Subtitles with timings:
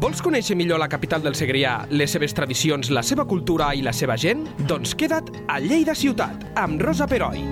[0.00, 3.92] Vols conèixer millor la capital del Segrià, les seves tradicions, la seva cultura i la
[3.92, 4.46] seva gent?
[4.64, 7.42] Doncs queda't a Lleida Ciutat, amb Rosa Peroi.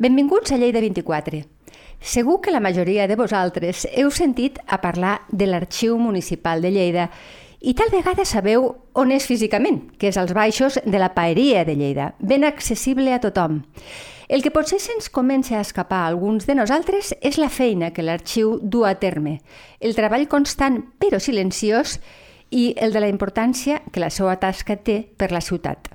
[0.00, 1.42] Benvinguts a Lleida 24.
[2.00, 7.10] Segur que la majoria de vosaltres heu sentit a parlar de l'Arxiu Municipal de Lleida
[7.60, 11.76] i tal vegada sabeu on és físicament, que és als baixos de la Paeria de
[11.76, 13.60] Lleida, ben accessible a tothom.
[14.28, 18.04] El que potser se'ns comença a escapar a alguns de nosaltres és la feina que
[18.04, 19.40] l'arxiu du a terme,
[19.80, 21.98] el treball constant però silenciós
[22.48, 25.90] i el de la importància que la seva tasca té per la ciutat.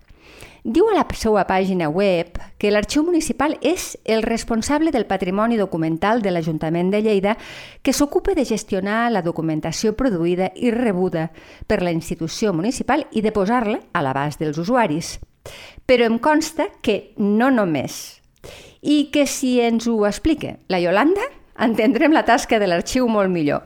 [0.61, 6.21] Diu a la seva pàgina web que l'Arxiu Municipal és el responsable del patrimoni documental
[6.21, 7.37] de l'Ajuntament de Lleida
[7.81, 11.31] que s'ocupa de gestionar la documentació produïda i rebuda
[11.65, 15.17] per la institució municipal i de posar-la a l'abast dels usuaris.
[15.87, 18.18] Però em consta que no només.
[18.81, 21.25] I que si ens ho explica la Yolanda,
[21.59, 23.65] entendrem la tasca de l'arxiu molt millor.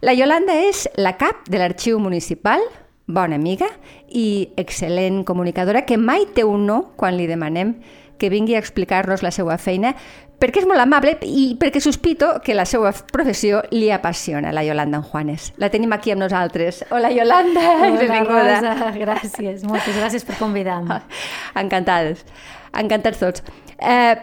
[0.00, 2.62] La Yolanda és la cap de l'arxiu municipal,
[3.06, 3.66] bona amiga
[4.08, 7.74] i excel·lent comunicadora que mai té un no quan li demanem
[8.22, 9.96] que vingui a explicar-nos la seva feina
[10.42, 14.98] perquè és molt amable i perquè sospito que la seva professió li apassiona, la Yolanda
[14.98, 15.52] en Juanes.
[15.62, 16.82] La tenim aquí amb nosaltres.
[16.90, 17.62] Hola, Yolanda!
[17.76, 18.58] Hola, benvinguda.
[18.58, 19.62] Rosa, gràcies.
[19.68, 20.98] Moltes gràcies per convidar-me.
[21.62, 22.26] Encantades.
[22.74, 23.46] Encantats tots.
[23.78, 24.16] Eh,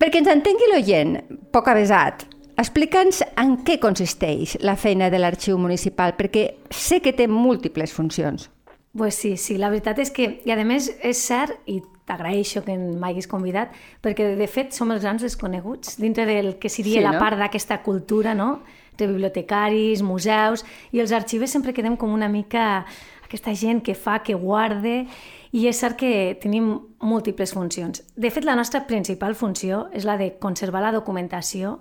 [0.00, 1.18] perquè ens entengui l'oient,
[1.52, 2.28] poc avesat,
[2.62, 8.50] Explica'ns en què consisteix la feina de l'arxiu municipal, perquè sé que té múltiples funcions.
[8.96, 12.74] Pues sí, sí, la veritat és que, i a més és cert, i t'agraeixo que
[12.76, 13.72] m'hagis convidat,
[14.04, 17.12] perquè de fet som els grans desconeguts dintre del que seria sí, no?
[17.14, 18.60] la part d'aquesta cultura, no?
[18.98, 22.84] de bibliotecaris, museus, i els arxives sempre quedem com una mica
[23.24, 25.06] aquesta gent que fa, que guarde,
[25.56, 28.04] i és cert que tenim múltiples funcions.
[28.16, 31.78] De fet, la nostra principal funció és la de conservar la documentació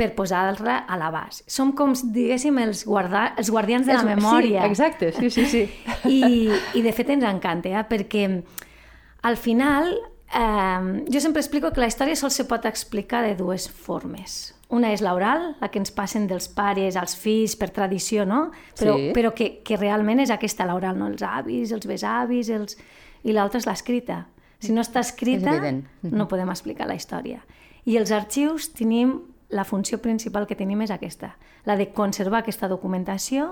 [0.00, 1.44] per posar-la a l'abast.
[1.50, 4.62] Som com, diguéssim, els, guarda, els guardians de la memòria.
[4.64, 5.64] Sí, exacte, sí, sí, sí.
[6.08, 6.48] I,
[6.78, 7.84] I de fet ens encanta, eh?
[7.90, 8.24] perquè
[9.28, 13.68] al final eh, jo sempre explico que la història sol se pot explicar de dues
[13.68, 14.54] formes.
[14.72, 18.52] Una és l'oral, la que ens passen dels pares als fills per tradició, no?
[18.78, 19.10] Però, sí.
[19.16, 21.10] però que, que realment és aquesta l'oral, no?
[21.10, 22.78] Els avis, els besavis, els...
[23.26, 24.22] i l'altra és l'escrita.
[24.60, 25.58] Si no està escrita,
[26.04, 27.42] no podem explicar la història.
[27.88, 29.18] I els arxius tenim
[29.50, 31.34] la funció principal que tenim és aquesta,
[31.66, 33.50] la de conservar aquesta documentació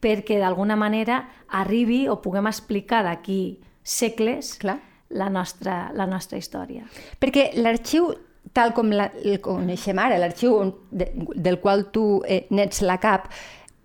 [0.00, 4.80] perquè d'alguna manera arribi o puguem explicar d'aquí segles Clar.
[5.08, 6.82] La, nostra, la nostra història.
[7.22, 8.08] Perquè l'arxiu,
[8.50, 10.56] tal com la, el coneixem ara, l'arxiu
[10.90, 13.28] de, del qual tu eh, n'ets la cap,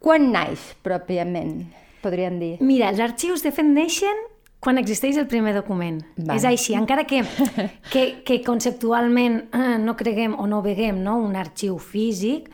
[0.02, 1.60] quan naix pròpiament,
[2.02, 2.56] podríem dir?
[2.66, 4.26] Mira, els arxius de fet neixen
[4.62, 6.00] quan existeix el primer document.
[6.22, 6.36] Va.
[6.38, 7.24] És així, encara que,
[7.94, 12.52] que, que conceptualment eh, no creguem o no veguem no, un arxiu físic,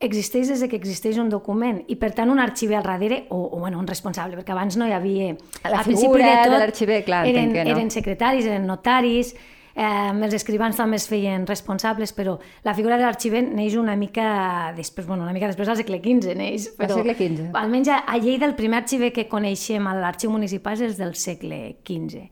[0.00, 3.60] existeix des que existeix un document i per tant un arxiver al darrere o, o
[3.60, 5.34] bueno, un responsable, perquè abans no hi havia...
[5.68, 7.74] La figura de, tot, de l'arxiver, clar, eren, que no.
[7.76, 9.34] eren secretaris, eren notaris,
[9.74, 12.36] Eh, els escrivans també es feien responsables, però
[12.66, 16.36] la figura de l'arxiver neix una mica després, bueno, una mica després al segle XV
[16.38, 17.50] neix, però al segle XV.
[17.54, 21.60] almenys a, a Lleida el primer arxiver que coneixem a l'arxiu municipal és del segle
[21.86, 22.28] XV.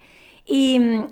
[0.49, 0.63] I,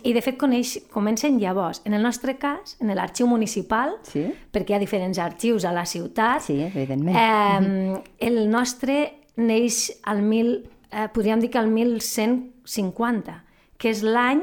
[0.09, 1.82] i de fet coneix, comencen llavors.
[1.84, 4.25] En el nostre cas, en l'arxiu municipal, sí.
[4.53, 7.19] perquè hi ha diferents arxius a la ciutat, sí, evidentment.
[7.20, 8.00] Eh,
[8.31, 8.97] el nostre
[9.37, 10.54] neix al mil,
[10.88, 13.43] eh, podríem dir que al 1150,
[13.76, 14.41] que és l'any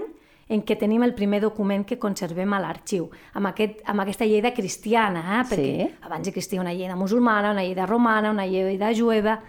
[0.53, 4.53] en què tenim el primer document que conservem a l'arxiu, amb, aquest, amb aquesta lleida
[4.53, 5.41] cristiana, eh?
[5.50, 5.88] perquè sí.
[6.06, 9.40] abans existia una lleida musulmana, una lleida romana, una lleida jueva,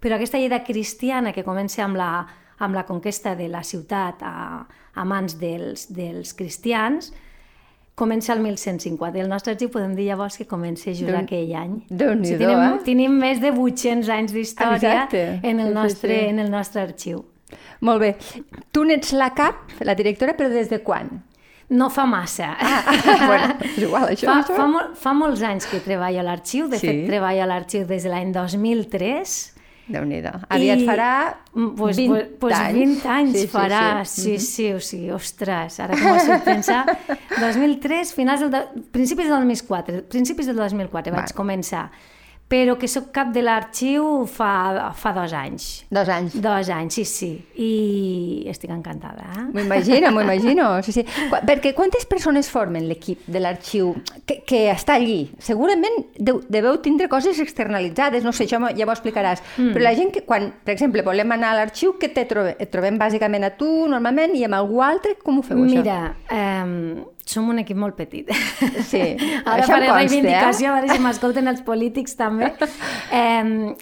[0.00, 2.12] però aquesta lleida cristiana que comença amb la,
[2.60, 4.36] amb la conquesta de la ciutat a,
[4.92, 7.12] a mans dels, dels cristians,
[8.00, 9.18] comença el 1150.
[9.20, 11.80] El nostre arxiu podem dir llavors que comença just aquell any.
[11.88, 12.84] déu nhi o sigui, tenim, eh?
[12.86, 16.32] tenim més de 800 anys d'història en, el nostre, sí, sí.
[16.32, 17.24] en el nostre arxiu.
[17.86, 18.14] Molt bé.
[18.72, 21.10] Tu n'ets la cap, la directora, però des de quan?
[21.70, 22.56] No fa massa.
[22.58, 22.82] Ah,
[23.30, 24.26] bueno, és igual, això.
[24.26, 26.88] Fa, fa, mol, fa molts anys que treballo a l'arxiu, de sí.
[26.88, 29.38] fet treballo a l'arxiu des de l'any 2003.
[29.90, 31.12] déu nhi Aviat I, farà
[31.52, 32.78] pues, 20 pues, pues anys.
[32.78, 36.44] 20 anys sí, farà, sí, sí, sí, sí, o sigui, ostres, ara que m'ho estic
[36.46, 36.84] pensar.
[37.46, 41.86] 2003, finals del, principis del 2004, principis del 2004 vaig començar
[42.50, 45.66] però que sóc cap de l'arxiu fa, fa dos anys.
[45.94, 46.34] Dos anys?
[46.42, 47.28] Dos anys, sí, sí.
[47.62, 49.28] I estic encantada.
[49.36, 49.44] Eh?
[49.52, 50.66] M'ho imagino, m'ho imagino.
[50.82, 51.04] Sí, sí.
[51.06, 53.92] Qu perquè quantes persones formen l'equip de l'arxiu
[54.26, 55.28] que, que està allí?
[55.38, 59.44] Segurament deu, deveu tindre coses externalitzades, no sé, això ja m'ho explicaràs.
[59.54, 59.70] Mm.
[59.76, 62.58] Però la gent que, quan, per exemple, volem anar a l'arxiu, què te trobem?
[62.58, 65.14] Et trobem bàsicament a tu, normalment, i amb algú altre?
[65.22, 65.86] Com ho feu, Mira, això?
[65.86, 68.28] Mira, eh, som un equip molt petit.
[68.86, 69.00] Sí,
[69.44, 70.72] Ara això faré consta, reivindicació, eh?
[70.72, 72.52] a veure si m'escolten els polítics també.
[73.10, 73.74] Eh,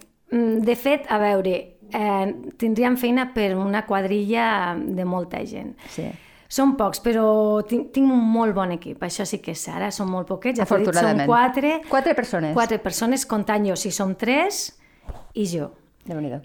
[0.69, 1.53] de fet, a veure,
[1.89, 2.25] eh,
[2.61, 5.73] tindríem feina per una quadrilla de molta gent.
[5.89, 6.05] Sí.
[6.49, 7.27] Som pocs, però
[7.69, 9.91] tinc, tinc un molt bon equip, això sí que és eh?
[9.93, 11.29] som molt poquets, ja t'he dit, Afortunadament.
[11.29, 12.55] quatre, Quatre persones.
[12.57, 14.79] quatre persones, comptant jo, si som tres
[15.35, 15.71] i jo.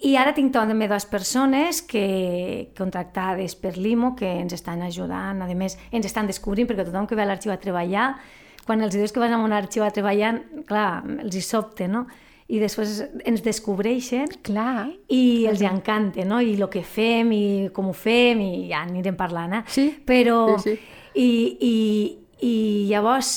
[0.04, 5.48] I ara tinc també dues persones que contractades per l'IMO que ens estan ajudant, a
[5.56, 8.14] més ens estan descobrint perquè tothom que ve a l'arxiu a treballar,
[8.66, 10.36] quan els dius que vas a un arxiu a treballar,
[10.68, 12.06] clar, els hi sobte, no?
[12.54, 14.90] I després ens descobreixen Clar.
[15.10, 16.42] i els hi encanta, no?
[16.44, 19.64] I el que fem i com ho fem i ja anirem parlant, eh?
[19.72, 20.60] Sí, Però...
[20.60, 21.00] sí, sí.
[21.14, 21.30] I,
[21.62, 21.76] i,
[22.42, 22.54] I
[22.90, 23.36] llavors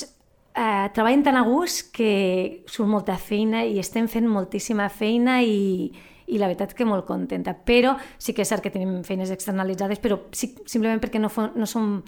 [0.57, 5.91] eh, treballen tan a gust que surt molta feina i estem fent moltíssima feina i,
[6.27, 7.55] i la veritat que molt contenta.
[7.65, 11.67] Però sí que és cert que tenim feines externalitzades, però sí, simplement perquè no, no
[11.67, 12.03] són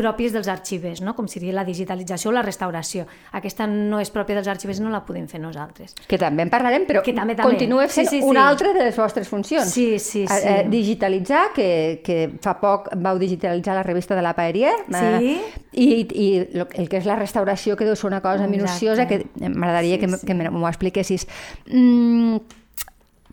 [0.00, 1.12] pròpies dels arxivers, no?
[1.18, 3.02] com seria la digitalització o la restauració.
[3.36, 5.92] Aquesta no és pròpia dels arxivers i no la podem fer nosaltres.
[6.08, 7.50] Que també en parlarem, però Que també, també.
[7.50, 8.24] continua sent sí, sí.
[8.24, 9.68] una altra de les vostres funcions.
[9.68, 10.48] Sí, sí, Eh, sí.
[10.48, 14.70] eh, digitalitzar, que, que fa poc vau digitalitzar la revista de la Paeria.
[14.88, 15.40] Sí.
[15.72, 18.56] I, i lo- el que és la restauració, que deu ser una cosa Exacte.
[18.56, 20.26] minuciosa, que m'agradaria Sí, que, sí.
[20.26, 21.26] que m'ho expliquessis.
[21.66, 22.36] Mm,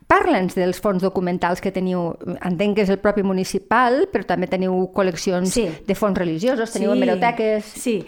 [0.08, 2.14] Parla'ns dels fons documentals que teniu.
[2.48, 5.68] Entenc que és el propi municipal, però també teniu col·leccions Sí.
[5.86, 7.66] de fons religiosos, teniu hemeroteques...
[7.76, 8.06] Sí.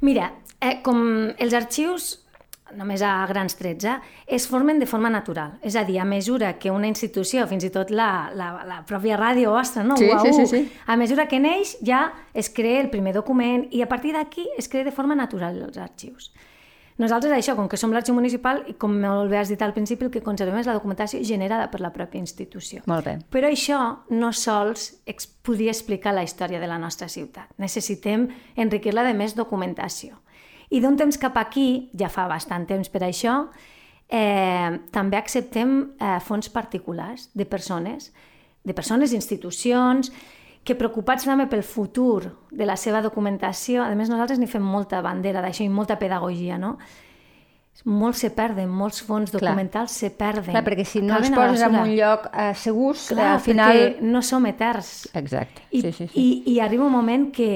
[0.00, 2.18] Mira, eh, com els arxius,
[2.74, 5.58] només a grans trets, eh, es formen de forma natural.
[5.62, 9.18] És a dir, a mesura que una institució, fins i tot la, la, la pròpia
[9.20, 9.98] ràdio vostra, no?
[10.00, 10.72] Sí, UAU, sí, sí, sí.
[10.86, 14.68] a mesura que neix ja es crea el primer document i a partir d'aquí es
[14.72, 16.32] crea de forma natural els arxius.
[17.02, 20.06] Nosaltres, això, com que som l'arxiu municipal, i com molt bé has dit al principi,
[20.06, 22.84] el que conservem és la documentació generada per la pròpia institució.
[22.86, 23.16] Molt bé.
[23.32, 23.78] Però això
[24.14, 24.92] no sols
[25.42, 27.50] podria explicar la història de la nostra ciutat.
[27.58, 30.20] Necessitem enriquir-la de més documentació.
[30.70, 33.34] I d'un temps cap aquí, ja fa bastant temps per això,
[34.06, 38.12] eh, també acceptem eh, fons particulars de persones,
[38.62, 40.12] de persones, institucions,
[40.64, 45.00] que preocupats també pel futur de la seva documentació, a més nosaltres n'hi fem molta
[45.02, 46.76] bandera d'això i molta pedagogia, no?
[47.88, 49.40] Molts se perden, molts fons Clar.
[49.40, 50.52] documentals se perden.
[50.52, 53.80] Clar, perquè si no els poses en un lloc eh, segurs, Clar, al final...
[54.06, 55.08] no som eterns.
[55.18, 56.20] Exacte, I, sí, sí, sí.
[56.20, 57.48] I, I arriba un moment que,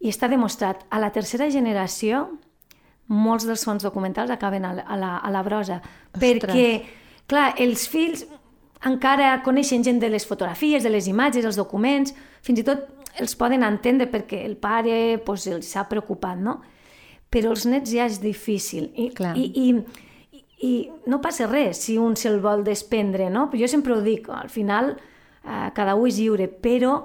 [0.00, 2.28] i està demostrat, a la tercera generació
[3.08, 5.82] molts dels fons documentals acaben a, la- a, la, a la brosa.
[6.16, 6.68] Perquè,
[7.28, 8.24] clar, els fills
[8.86, 12.14] encara coneixen gent de les fotografies, de les imatges, els documents,
[12.46, 12.86] fins i tot
[13.18, 16.60] els poden entendre perquè el pare pues, els s'ha preocupat, no?
[17.28, 18.90] Però els nets ja és difícil.
[18.94, 19.34] I, Clar.
[19.36, 20.72] i, i, i,
[21.10, 23.48] no passa res si un se'l vol desprendre, no?
[23.58, 27.02] Jo sempre ho dic, al final eh, cada un és lliure, però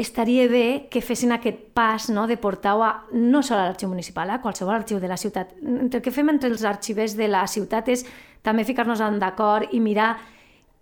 [0.00, 4.30] estaria bé que fessin aquest pas no, de portar-ho a, no sols a l'arxiu municipal,
[4.30, 5.54] a qualsevol arxiu de la ciutat.
[5.62, 8.04] El que fem entre els arxivers de la ciutat és
[8.46, 10.14] també ficar-nos en d'acord i mirar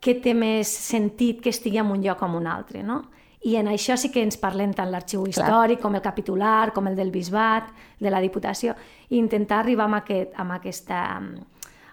[0.00, 3.02] què té més sentit que estigui en un lloc o en un altre, no?
[3.46, 6.96] I en això sí que ens parlem tant l'arxiu històric com el capitular, com el
[6.98, 8.74] del bisbat, de la Diputació,
[9.10, 11.02] i intentar arribar amb, aquest, amb aquesta...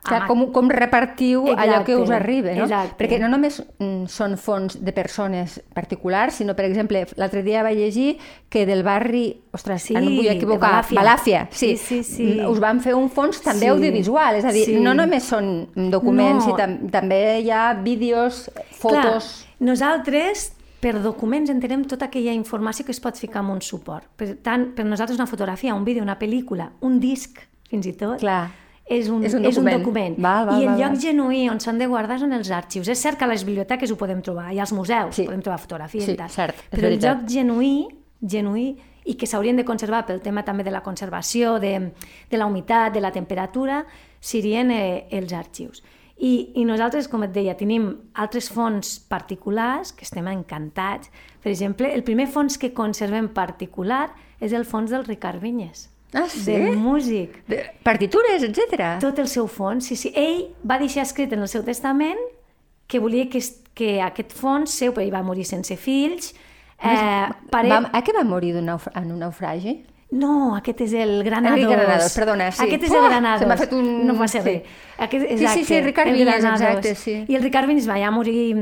[0.05, 2.63] Clar, com, com repartiu allò que us Exacte, arriba, no?
[2.67, 2.95] exacte.
[2.99, 7.77] Perquè no només mm, són fons de persones particulars, sinó, per exemple, l'altre dia vaig
[7.77, 8.17] llegir
[8.49, 10.99] que del barri, ostres, Sí, no em vull equivocar, Balàfia.
[11.01, 12.27] Balàfia, sí, Sí, sí, sí.
[12.39, 14.75] Mm, us van fer un fons també Sí, audiovisual, és a dir, sí.
[14.79, 16.53] no només són documents, No.
[16.53, 19.31] i tam també hi ha vídeos, fotos...
[19.31, 20.51] Clar, nosaltres,
[20.81, 24.05] per documents, entenem tota aquella informació que es pot ficar en un suport.
[24.19, 27.39] Per tant, per nosaltres una fotografia, un vídeo, una pel·lícula, un disc,
[27.69, 28.51] fins i tot, Clar.
[28.85, 29.79] És un, És un és un document.
[29.79, 30.15] document.
[30.21, 30.99] Val, val, I el val, lloc val.
[31.01, 32.87] genuí on s'han de guardar són els arxius.
[32.87, 35.25] És cert que a les biblioteques ho podem trobar, i als museus Sí.
[35.25, 36.29] podem trobar fotografies Sí, i tal.
[36.29, 37.21] cert, Però el veritat.
[37.21, 37.87] lloc genuí,
[38.21, 41.91] genuí i que s'haurien de conservar pel tema també de la conservació, de,
[42.29, 43.85] de la humitat, de la temperatura,
[44.19, 45.83] serien eh, els arxius.
[46.17, 51.09] I, I nosaltres, com et deia, tenim altres fons particulars que estem encantats.
[51.43, 56.29] Per exemple, el primer fons que conservem particular és el fons del Ricard Vinyes, Ah,
[56.31, 56.53] sí?
[56.53, 58.95] del músic De partitures, etc.
[59.03, 59.85] tot el seu fons.
[59.85, 60.13] Sí, sí.
[60.15, 62.17] Ell va deixar escrit en el seu testament
[62.87, 63.41] que volia que,
[63.75, 66.33] que aquest fons seu, perquè ell va morir sense fills,
[66.79, 67.67] eh, pare...
[67.69, 69.75] Va, a què va morir naufra en un naufragi?
[70.15, 71.59] No, aquest és el Granados.
[71.59, 72.61] El Granados, perdona, sí.
[72.63, 73.41] Aquest és Uf, el Granados.
[73.41, 74.45] se m'ha fet un- No passa sí.
[74.47, 74.75] res.
[74.97, 76.61] Aquest, sí, exacte, sí, Ricard el Vinyes, Granados.
[76.61, 77.25] exacte, sí.
[77.27, 78.53] I el Ricard Vinyes va ja morir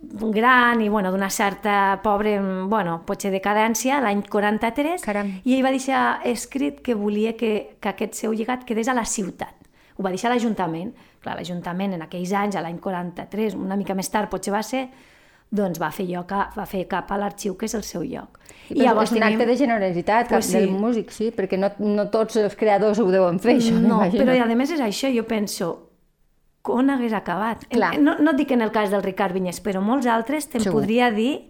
[0.00, 5.32] gran i bueno, d'una certa pobre, bueno, potser decadència, l'any 43, Caram.
[5.44, 9.04] i ell va deixar escrit que volia que, que aquest seu llegat quedés a la
[9.04, 9.54] ciutat.
[9.98, 10.92] Ho va deixar a l'Ajuntament.
[11.18, 14.84] Clar, l'Ajuntament en aquells anys, a l'any 43, una mica més tard potser va ser,
[15.50, 18.38] doncs va fer, lloc a, va fer cap a l'arxiu, que és el seu lloc.
[18.68, 19.34] I, I llavors és un tenim...
[19.34, 20.58] acte de generositat pues sí.
[20.60, 24.36] del músic, sí, perquè no, no tots els creadors ho deuen fer, això, No, però
[24.44, 25.87] a més és això, jo penso,
[26.72, 27.64] on hagués acabat?
[27.72, 27.94] Clar.
[28.00, 31.48] No, no dic en el cas del Ricard Vinyes, però molts altres te'n podria dir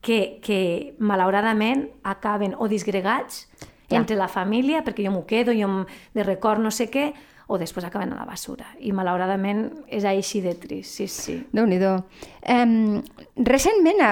[0.00, 0.60] que, que
[0.98, 3.46] malauradament acaben o disgregats
[3.90, 3.98] ja.
[3.98, 5.84] entre la família, perquè jo m'ho quedo, jo
[6.14, 7.10] de record no sé què,
[7.50, 8.68] o després acaben a la basura.
[8.78, 11.34] I malauradament és així de trist, sí, sí.
[11.50, 13.00] déu nhi um,
[13.48, 14.04] Recentment,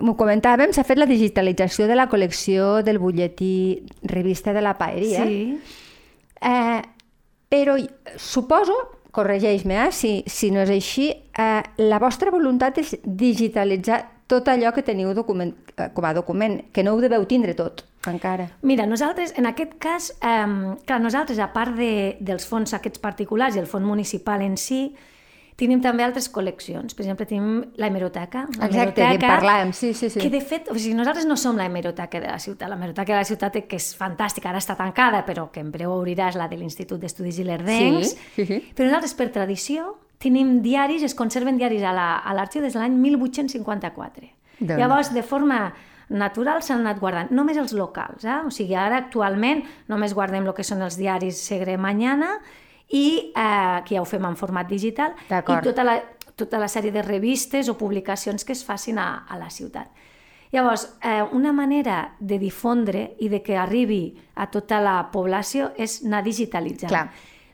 [0.00, 5.26] m'ho comentàvem, s'ha fet la digitalització de la col·lecció del butlletí Revista de la Paeria.
[5.28, 5.60] Sí.
[6.40, 6.80] Eh,
[7.52, 7.76] però
[8.16, 8.78] suposo,
[9.12, 14.70] corregeix-me eh, si, si no és així, eh, la vostra voluntat és digitalitzar tot allò
[14.74, 18.46] que teniu document, eh, com a document, que no ho deveu tindre tot encara.
[18.62, 23.56] Mira, nosaltres, en aquest cas, eh, clar, nosaltres, a part de, dels fons aquests particulars
[23.56, 24.94] i el fons municipal en si,
[25.60, 26.94] tenim també altres col·leccions.
[26.96, 28.46] Per exemple, tenim la hemeroteca.
[28.48, 30.20] Exacte, hemeroteca, parlàvem, sí, sí, sí.
[30.22, 32.68] Que de fet, o sigui, nosaltres no som la hemeroteca de la ciutat.
[32.70, 35.92] La hemeroteca de la ciutat que és fantàstica, ara està tancada, però que en breu
[35.98, 38.16] obrirà és la de l'Institut d'Estudis Ilerdencs.
[38.36, 38.46] Sí.
[38.72, 42.96] Però nosaltres, per tradició, tenim diaris, es conserven diaris a l'arxiu la, des de l'any
[43.00, 44.32] 1854.
[44.60, 44.76] Doncs.
[44.76, 45.62] Llavors, de forma
[46.10, 48.24] natural s'han anat guardant, només els locals.
[48.26, 48.40] Eh?
[48.46, 52.38] O sigui, ara actualment només guardem el que són els diaris Segre Mañana
[52.90, 55.96] i eh, que ja ho fem en format digital i tota la,
[56.36, 59.90] tota la sèrie de revistes o publicacions que es facin a, a la ciutat.
[60.50, 66.00] Llavors, eh, una manera de difondre i de que arribi a tota la població és
[66.04, 66.90] anar digitalitzant.
[66.90, 67.10] Clar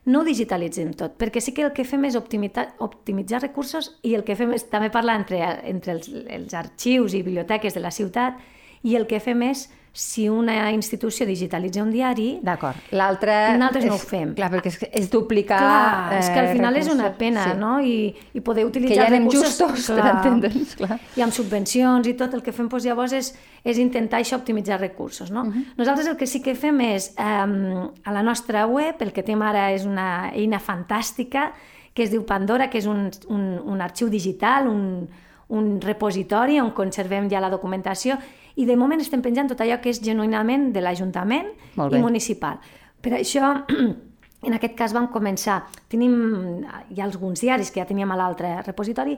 [0.06, 4.14] no ho digitalitzem tot, perquè sí que el que fem és optimitzar, optimitzar recursos i
[4.14, 7.90] el que fem és també parlar entre, entre els, els arxius i biblioteques de la
[7.90, 8.38] ciutat
[8.86, 9.66] i el que fem és
[9.96, 12.26] si una institució digitalitza un diari...
[12.44, 12.76] D'acord.
[12.92, 13.32] L'altre...
[13.56, 14.34] Nosaltres no ho fem.
[14.36, 15.58] Clar, perquè és, és duplicar...
[15.62, 17.56] Clar, és que al final recursos, és una pena, sí.
[17.60, 17.72] no?
[17.80, 17.96] I,
[18.36, 19.56] I poder utilitzar que ja recursos...
[19.56, 21.00] justos, clar, per entendre'ns, clar.
[21.16, 23.32] I amb subvencions i tot, el que fem doncs, llavors és,
[23.64, 25.46] és intentar això optimitzar recursos, no?
[25.46, 25.56] Uh mhm.
[25.56, 25.78] -huh.
[25.80, 29.42] Nosaltres el que sí que fem és, um, a la nostra web, el que tenim
[29.42, 31.52] ara és una eina fantàstica
[31.94, 35.08] que es diu Pandora, que és un, un, un arxiu digital, un,
[35.48, 38.18] un repositori on conservem ja la documentació
[38.56, 42.60] i de moment estem penjant tot allò que és genuïnament de l'Ajuntament i municipal.
[43.04, 43.52] Per això,
[44.46, 46.64] en aquest cas vam començar, tenim
[46.96, 49.16] ja alguns diaris que ja teníem a l'altre repositori,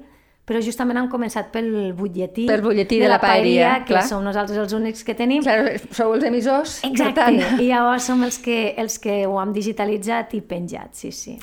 [0.49, 4.05] però justament han començat pel butlletí, pel butlletí de, de la, la paeria, que clar.
[4.09, 5.43] som nosaltres els únics que tenim.
[5.45, 6.79] Clar, sou els emissors.
[6.89, 7.37] Exacte, tant...
[7.61, 11.37] i llavors som els que, els que ho hem digitalitzat i penjat, sí, sí.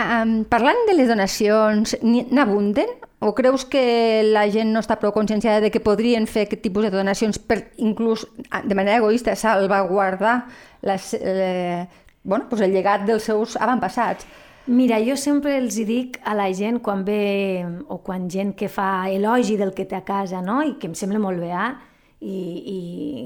[0.00, 2.96] Um, parlant de les donacions, n'abunden?
[3.20, 3.84] O creus que
[4.24, 7.64] la gent no està prou conscienciada de que podrien fer aquest tipus de donacions per
[7.82, 10.44] inclús, de manera egoista, salvaguardar
[10.86, 11.84] les, eh,
[12.22, 14.24] bueno, pues el llegat dels seus avantpassats?
[14.68, 19.08] Mira, jo sempre els dic a la gent quan ve, o quan gent que fa
[19.08, 20.60] elogi del que té a casa, no?
[20.62, 21.70] i que em sembla molt bé, eh?
[22.18, 22.78] I, i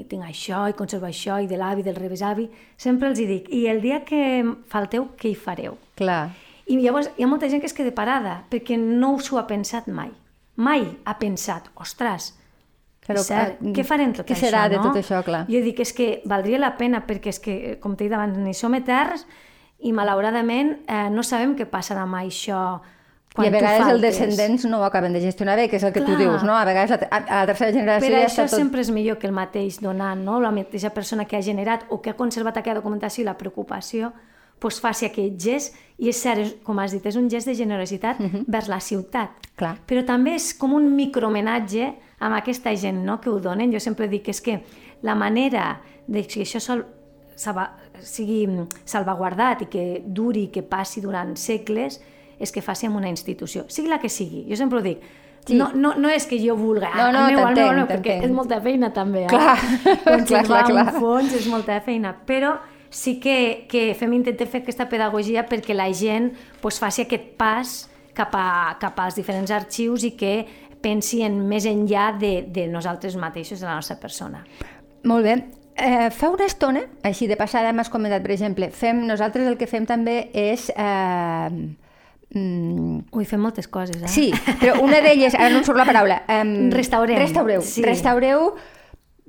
[0.07, 2.45] tinc això, i conservo això, i de l'avi, del rebesavi,
[2.77, 4.21] sempre els dic, i el dia que
[4.69, 5.75] falteu, què hi fareu?
[5.99, 6.27] Clar.
[6.69, 9.89] I llavors hi ha molta gent que es queda parada, perquè no s'ho ha pensat
[9.91, 10.13] mai.
[10.55, 12.35] Mai ha pensat, ostres,
[13.03, 14.47] Però, cert, uh, què farem tot què això?
[14.47, 14.77] Serà no?
[14.77, 15.41] de tot això, clar?
[15.51, 18.53] Jo dic, és que valdria la pena, perquè és que, com t'he dit abans, ni
[18.55, 19.25] som eterns,
[19.83, 22.63] i malauradament eh, no sabem què passarà amb això
[23.33, 25.93] quan I a vegades els descendents no ho acaben de gestionar bé, que és el
[25.93, 26.11] que Clar.
[26.11, 26.53] tu dius, no?
[26.53, 28.59] A vegades la, a, a la tercera generació Per ja això tot...
[28.61, 30.37] sempre és millor que el mateix donant, no?
[30.43, 34.11] La mateixa persona que ha generat o que ha conservat aquella documentació i la preocupació
[34.61, 38.19] pues, faci aquell gest, i és cert, com has dit, és un gest de generositat
[38.19, 38.35] uh mhm.
[38.35, 38.45] -huh.
[38.47, 39.29] vers la ciutat.
[39.55, 39.77] Clar.
[39.87, 43.19] Però també és com un micromenatge amb aquesta gent no?
[43.19, 43.73] que ho donen.
[43.73, 44.63] Jo sempre dic que és que
[45.01, 46.85] la manera de que això sol
[48.05, 48.45] sigui
[48.85, 51.99] salvaguardat i que duri, que passi durant segles,
[52.39, 54.45] és que faci amb una institució, sigui la que sigui.
[54.49, 55.03] Jo sempre ho dic,
[55.43, 55.57] Sí.
[55.59, 58.13] No, no, no és que jo vulgui, no, no, el meu, el meu, no, perquè
[58.23, 59.25] és molta feina també.
[59.25, 59.27] Eh?
[59.27, 59.57] Clar,
[60.29, 60.85] clar, clar, clar.
[60.95, 62.53] fons és molta feina, però
[62.93, 66.29] sí que, que fem intentem fer aquesta pedagogia perquè la gent
[66.61, 67.73] pues, faci aquest pas
[68.15, 70.35] cap, a, cap als diferents arxius i que
[70.83, 74.45] pensi en més enllà de, de nosaltres mateixos, de la nostra persona.
[75.09, 75.35] Molt bé.
[75.75, 79.69] Eh, fa una estona, així de passada, m'has comentat, per exemple, fem, nosaltres el que
[79.69, 80.69] fem també és...
[80.75, 81.79] Eh,
[82.33, 83.03] Mm.
[83.13, 84.09] Ui, fem moltes coses, eh?
[84.09, 86.23] Sí, però una d'elles, ara no em surt la paraula...
[86.33, 87.19] Um, Restaurem.
[87.21, 87.61] Restaureu.
[87.61, 87.83] Sí.
[87.85, 88.47] Restaureu,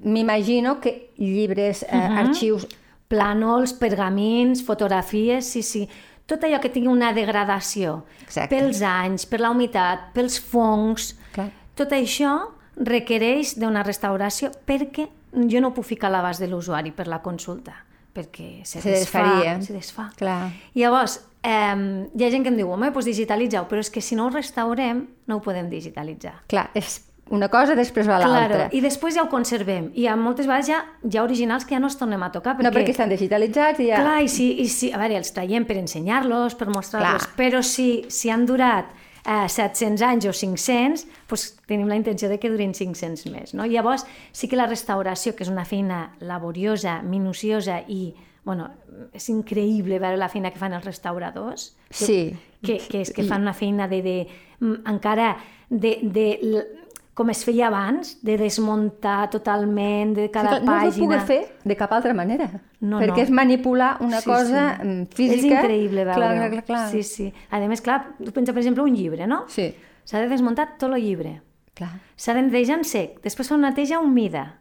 [0.09, 2.13] m'imagino que llibres, eh, uh mhm.
[2.13, 2.29] -huh.
[2.29, 2.67] arxius...
[3.07, 5.89] Plànols, pergamins, fotografies, sí, sí.
[6.27, 8.57] Tot allò que tingui una degradació Exacte.
[8.57, 11.15] pels anys, per la humitat, pels fongs...
[11.33, 11.51] Clar.
[11.77, 15.07] Tot això requereix d'una restauració perquè
[15.51, 17.75] jo no puc ficar a l'abast de l'usuari per la consulta,
[18.15, 19.55] perquè se, se desfà, desfaria.
[19.63, 20.09] se desfà.
[20.19, 20.51] Clar.
[20.79, 21.75] Llavors, eh,
[22.15, 24.31] hi ha gent que em diu, home, doncs digitalitza-ho, però és que si no ho
[24.35, 26.41] restaurem, no ho podem digitalitzar.
[26.49, 28.49] Clar, és una cosa, després va l'altra.
[28.49, 29.89] Claro, i després ja ho conservem.
[29.97, 32.53] I ha moltes vegades ja, hi ha originals que ja no els tornem a tocar.
[32.59, 34.03] Perquè, No, perquè estan digitalitzats i ja...
[34.05, 38.05] Clar, i si, i si, a veure, els traiem per ensenyar-los, per mostrar-los, però si,
[38.13, 38.93] si han durat
[39.27, 43.55] eh, 700 anys o 500, doncs tenim la intenció de que durin 500 més.
[43.55, 43.65] No?
[43.67, 48.15] Llavors, sí que la restauració, que és una feina laboriosa, minuciosa i,
[48.45, 48.69] bueno,
[49.17, 52.35] és increïble veure la feina que fan els restauradors, Sí.
[52.63, 54.17] que, que és que fan una feina de, de
[54.61, 55.37] mm, encara
[55.71, 56.67] de, de, l-
[57.15, 61.19] com es feia abans, de desmuntar totalment de cada Sí, clar, no pàgina.
[61.19, 62.49] pot fer de cap altra manera.
[62.81, 63.23] No, perquè no.
[63.23, 64.87] és manipular una Sí, cosa sí.
[64.89, 65.39] mm, física...
[65.39, 66.35] És increïble veure-ho.
[66.35, 66.89] Clar, clar, clar.
[66.91, 67.33] Sí, sí.
[67.51, 69.45] A més, clar, tu pensa, per exemple, un llibre, no?
[69.49, 69.71] Sí,
[70.05, 71.41] S'ha de desmuntar tot el llibre.
[71.75, 71.93] clar.
[72.17, 73.21] S'ha de netejar en sec.
[73.23, 74.59] Després fa una neteja humida.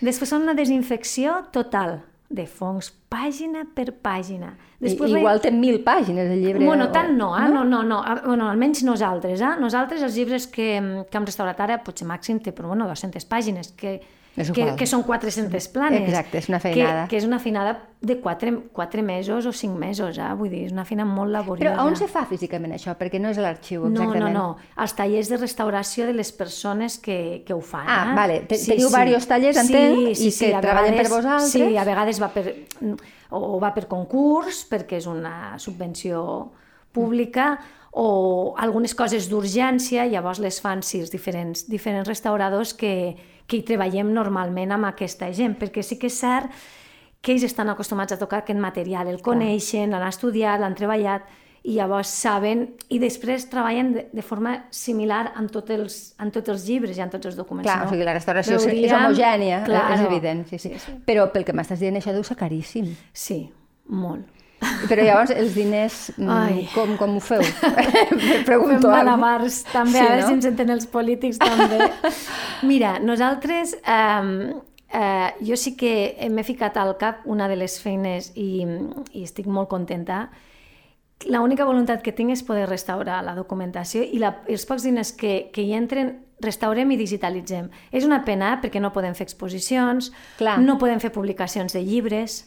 [0.00, 4.54] Després fa una desinfecció total de fongs, pàgina per pàgina.
[4.80, 6.64] Després, re- igual té mil pàgines el llibre.
[6.66, 7.48] Bueno, o- tant no, eh?
[7.48, 8.00] no, no, no.
[8.04, 9.52] Ah, Bueno, almenys nosaltres, eh?
[9.60, 13.72] Nosaltres, els llibres que, que hem restaurat ara, potser màxim té, però bueno, 200 pàgines,
[13.76, 14.00] que,
[14.34, 16.08] que, que són 400 planes.
[16.08, 17.04] Exacte, és una feinada.
[17.04, 20.30] Que, que és una feinada de 4, 4 mesos o 5 mesos, eh?
[20.36, 21.76] Vull dir, és una feina molt laboriosa.
[21.76, 22.96] Però on se fa físicament això?
[22.98, 24.34] Perquè no és l'arxiu, No, exactament.
[24.34, 24.82] no, no.
[24.82, 27.86] Els tallers de restauració de les persones que, que ho fan.
[27.86, 28.16] Ah, eh?
[28.18, 28.40] vale.
[28.50, 31.52] Te- teniu diversos tallers, entenc, i que a treballen per vegades- vosaltres.
[31.52, 32.44] Sí, a vegades va per,
[33.30, 36.50] o va per concurs, perquè és una subvenció
[36.92, 37.58] pública,
[37.96, 43.14] o algunes coses d'urgència, llavors les fan sí, els diferents, diferents restauradors que,
[43.46, 46.50] que hi treballem normalment amb aquesta gent, perquè sí que és cert
[47.20, 51.22] que ells estan acostumats a tocar aquest material, el coneixen, l'han estudiat, l'han treballat,
[51.64, 56.52] i llavors saben, i després treballen de, de forma similar en, tot els, en tots
[56.52, 57.64] els llibres i en tots els documents.
[57.64, 57.86] Clar, no?
[57.86, 59.94] o sigui, la restauració és- és Veuríem- homogènia, eh, Claro.
[59.94, 60.46] és evident.
[60.50, 60.74] Sí, sí.
[61.06, 62.94] Però pel que m'estàs dient, això deu ser caríssim.
[63.14, 63.50] Sí,
[63.88, 64.26] molt.
[64.88, 66.68] Però llavors, els diners, mm, Ai.
[66.74, 67.42] com, com ho feu?
[67.48, 68.88] Fem Pregunto.
[68.90, 69.04] ara.
[69.04, 70.28] malabars, també, Sí, a veure no?
[70.28, 71.90] si ens entenen els polítics, també.
[72.70, 74.54] Mira, nosaltres, eh,
[74.94, 75.94] eh, jo sí que
[76.30, 78.64] m'he ficat al cap una de les feines i,
[79.12, 80.28] i estic molt contenta.
[81.30, 85.48] L'única voluntat que tinc és poder restaurar la documentació i la, els pocs diners que,
[85.54, 87.70] que hi entren restaurem i digitalitzem.
[87.94, 90.58] És una pena eh, perquè no podem fer exposicions, Clar.
[90.60, 92.42] no podem fer publicacions de llibres,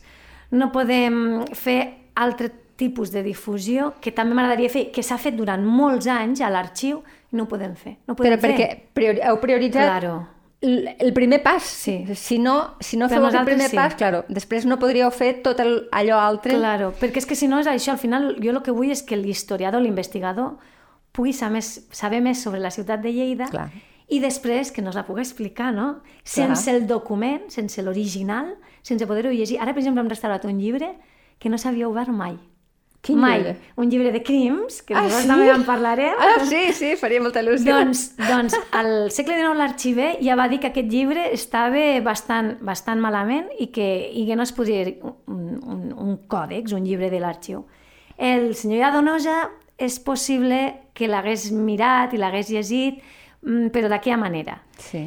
[0.51, 1.79] no podem fer
[2.17, 6.49] altre tipus de difusió que també m'agradaria fer, que s'ha fet durant molts anys a
[6.53, 6.99] l'arxiu
[7.31, 7.95] i no ho podem fer.
[8.07, 8.81] No ho podem Però perquè fer.
[8.93, 10.27] priori heu prioritzat Claro.
[10.61, 11.63] el, primer pas.
[11.63, 12.05] Sí.
[12.15, 13.75] Si no, si no feu el primer sí.
[13.75, 16.53] pas, claro, després no podríeu fer tot el, allò altre.
[16.53, 19.01] Claro, perquè és que si no és això, al final jo el que vull és
[19.03, 20.55] que l'historiador, l'investigador,
[21.11, 23.71] pugui saber més, saber més sobre la ciutat de Lleida Clar.
[24.07, 26.03] i després que nos la pugui explicar, no?
[26.23, 28.53] Sense el document, sense l'original,
[28.83, 29.57] sense poder-ho llegir.
[29.59, 30.93] Ara, per exemple, hem restaurat un llibre
[31.39, 32.37] que no s'havia obert mai.
[33.01, 33.37] Quin mai.
[33.37, 33.51] llibre?
[33.77, 35.27] Un llibre de crims, que Ah, sí?
[35.29, 36.15] també en parlarem.
[36.19, 37.71] Ah, sí, sí, faria molta il·lusió.
[37.77, 42.99] Doncs, doncs al segle XIX l'arxiver ja va dir que aquest llibre estava bastant, bastant
[42.99, 44.81] malament i que, i que no es podia
[45.27, 47.65] un, un, un còdex, un llibre de l'arxiu.
[48.17, 49.37] El senyor Adonosa
[49.77, 50.59] és possible
[50.97, 52.99] que l'hagués mirat i l'hagués llegit,
[53.45, 54.57] mm, però d'aquella manera.
[54.81, 55.05] Sí.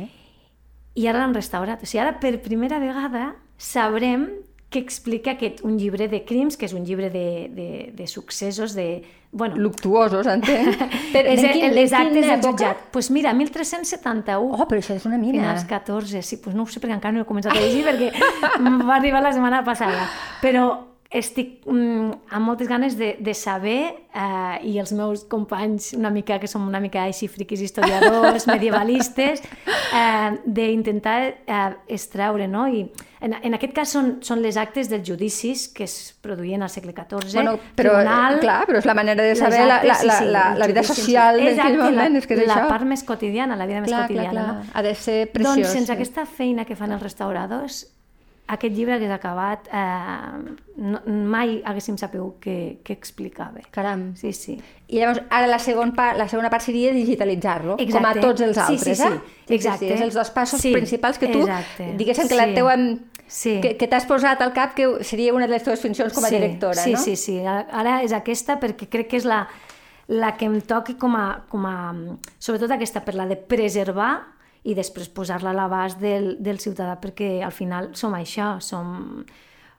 [0.95, 1.83] I ara l'han restaurat.
[1.83, 4.29] O sigui, ara per primera vegada sabrem
[4.70, 8.72] que explica aquest, un llibre de crims, que és un llibre de, de, de successos,
[8.78, 9.02] de...
[9.33, 10.78] Bueno, Luctuosos, entenc.
[11.14, 12.76] Però és en quin- les actes del jutjat.
[12.80, 14.54] Doncs pues mira, 1371.
[14.59, 15.38] Oh, però això és una mina.
[15.42, 18.11] Finals 14, sí, pues no ho sé perquè encara no he començat a llegir perquè
[18.88, 20.09] va arribar la setmana passada.
[20.42, 20.64] Però
[21.11, 23.81] estic mm, amb moltes ganes de, de saber
[24.14, 29.42] eh, i els meus companys una mica que som una mica així friquis historiadors, medievalistes,
[29.42, 32.68] eh, d'intentar eh, extraure, no?
[32.70, 32.85] I
[33.27, 36.94] en, en aquest cas són, són les actes dels judicis que es produïen al segle
[36.94, 38.38] XIV, Bueno, però, tribunal...
[38.46, 40.62] clar, però és la manera de saber la, la, actes, sí, la, sí, la, els
[40.62, 42.70] la vida social d'aquell Exacte, moment, la, és que és la això.
[42.70, 44.61] part més quotidiana, la vida més clar, clar, quotidiana, clar.
[44.62, 44.75] no?
[44.79, 45.57] Ha de ser preciós.
[45.59, 45.99] Doncs sense sí.
[45.99, 47.83] aquesta feina que fan els restauradors,
[48.55, 49.69] aquest llibre hagués acabat...
[49.73, 52.55] Eh, no, mai haguéssim sabut què,
[52.87, 53.61] què explicava.
[53.75, 54.07] Caram.
[54.17, 54.55] Sí, sí.
[54.89, 58.57] I llavors, ara la, segon pa, la segona part seria digitalitzar-lo, com a tots els
[58.57, 59.09] Sí, sí, altres, sí.
[59.11, 59.55] eh?
[59.59, 59.87] Exacte.
[59.87, 61.91] Sí, és els dos passos Sí, principals que tu, exacte.
[62.01, 62.55] diguéssim que la Sí.
[62.59, 62.77] teua...
[63.31, 63.53] Sí.
[63.63, 66.31] Que, que t'has posat al cap que seria una de les teves funcions com a
[66.33, 66.99] sí, directora, sí, no?
[66.99, 69.45] Sí, sí, Ara és aquesta perquè crec que és la,
[70.11, 71.77] la que em toqui com a, com a...
[72.43, 74.17] Sobretot aquesta, per la de preservar
[74.64, 79.25] i després posar-la a l'abast del, del ciutadà, perquè al final som això, som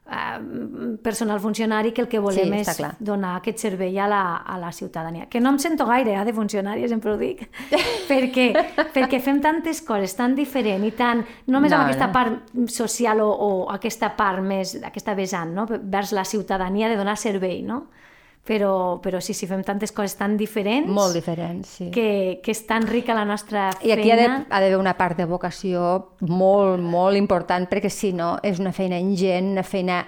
[0.09, 2.95] eh, personal funcionari que el que volem Sí, és clar.
[2.99, 5.27] donar aquest servei a la, a la ciutadania.
[5.29, 7.45] Que no em sento gaire eh, de funcionària, sempre ho dic,
[8.09, 8.49] perquè,
[8.93, 12.13] perquè fem tantes coses tan diferent i tan, només No, amb aquesta no.
[12.13, 15.67] part social o, o aquesta part més, aquesta vessant, no?
[15.69, 17.85] vers la ciutadania de donar servei, no?
[18.45, 21.89] Però, però sí, sí, fem tantes coses tan diferents Molt diferents, sí.
[21.91, 23.99] que, que és tan rica la nostra I feina.
[24.01, 28.37] aquí ha de- ha d'haver una part de vocació molt, molt important, perquè si no
[28.43, 30.05] és una feina ingent, una feina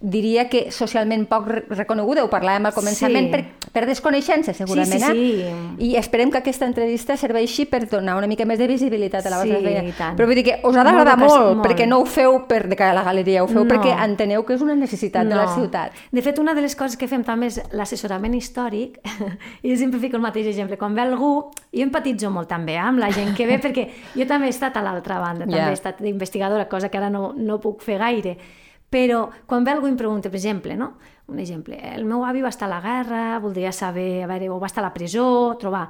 [0.00, 3.30] diria que socialment poc re- reconeguda, ho parlàvem al començament, Sí.
[3.30, 4.92] per, per desconeixença, segurament.
[4.92, 5.52] Sí, sí, eh?
[5.78, 5.84] sí.
[5.90, 9.38] I esperem que aquesta entrevista serveixi per donar una mica més de visibilitat a la
[9.42, 9.94] vostra Sí, feina.
[9.98, 10.16] tant.
[10.18, 11.66] Però vull dir que us ha d'agradar Molt molt, molt.
[11.66, 13.70] perquè no ho feu per de cara a la galeria, ho feu No.
[13.70, 15.92] perquè enteneu que és una necessitat de la ciutat.
[16.10, 18.98] De fet, una de les coses que fem també és l'assessorament històric,
[19.62, 22.78] i jo sempre fico el mateix exemple, quan ve algú, jo empatitzo molt també eh,
[22.78, 25.70] amb la gent que ve, perquè jo també he estat a l'altra banda, també Ja.
[25.70, 28.36] he estat d'investigadora, cosa que ara no, no puc fer gaire,
[28.92, 30.92] però quan ve algú i em pregunta, per exemple, no?
[31.32, 34.58] un exemple, el meu avi va estar a la guerra, voldria saber, a veure, o
[34.60, 35.86] va estar a la presó, trobar...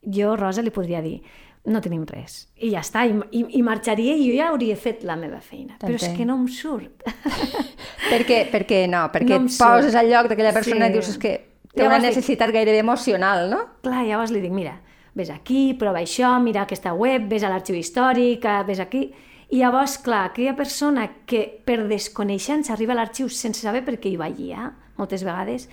[0.00, 1.16] Jo, Rosa, li podria dir,
[1.68, 2.36] no tenim res.
[2.62, 5.74] I ja està, i, i, i marxaria i jo ja hauria fet la meva feina.
[5.82, 7.02] Però és que no em surt.
[8.12, 10.90] perquè, perquè no, perquè No et poses al lloc d'aquella persona Sí.
[10.92, 11.32] i dius és que
[11.74, 13.60] té Llavors una dic- necessitat gairebé emocional, no?
[13.82, 14.78] Clar, llavors li dic, mira,
[15.18, 19.08] vés aquí, prova això, mira aquesta web, vés a l'arxiu històric, vés aquí...
[19.48, 24.12] I llavors, clar, aquella persona que per desconeixença arriba a l'arxiu sense saber per què
[24.12, 24.68] hi va allí, eh?
[24.98, 25.68] moltes vegades,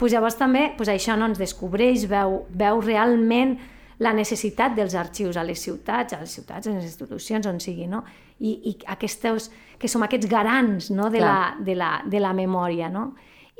[0.00, 3.58] pues llavors també pues això no ens descobreix, veu, veu realment
[4.00, 7.84] la necessitat dels arxius a les ciutats, a les ciutats, a les institucions, on sigui,
[7.90, 8.00] no?
[8.40, 11.10] I, i aquests, que som aquests garants no?
[11.12, 11.64] de, la, Clar.
[11.66, 13.10] de, la, de la memòria, no?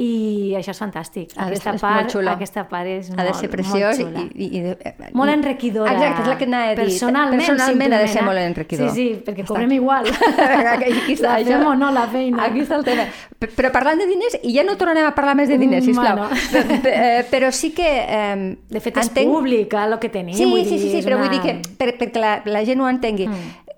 [0.01, 1.35] I això és fantàstic.
[1.37, 2.31] Ha aquesta, part, molt xulo.
[2.33, 4.23] aquesta part és ha de ser preciós molt xula.
[4.35, 5.93] i, i, i de, Molt enriquidora.
[5.93, 6.85] Exacte, és la que anava a dir.
[6.87, 8.47] Personalment, Personalment ha de ser molt eh?
[8.49, 8.91] enriquidor.
[8.95, 9.51] Sí, sí, perquè Està.
[9.53, 10.09] cobrem igual.
[10.81, 11.53] Aquí està, la això.
[11.53, 12.45] fem o no la feina.
[12.47, 13.05] Aquí està el tema.
[13.41, 16.17] Però parlant de diners, i ja no tornarem a parlar més de diners, Mm, sisplau.
[16.17, 16.29] bueno.
[16.53, 17.89] P- p- eh, Però sí que...
[18.09, 20.35] Eh, De fet, és entenc- públic, el que tenim.
[20.37, 21.27] Sí, vull sí, sí, dir, sí, però una...
[21.27, 23.29] vull dir que per, perquè la, la gent ho entengui.
[23.29, 23.69] Mm.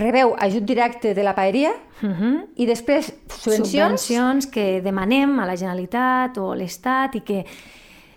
[0.00, 1.70] Rebeu ajut directe de la paeria
[2.02, 2.46] Uh -huh.
[2.56, 4.00] i després subvencions.
[4.00, 7.44] subvencions que demanem a la Generalitat o a l'Estat i que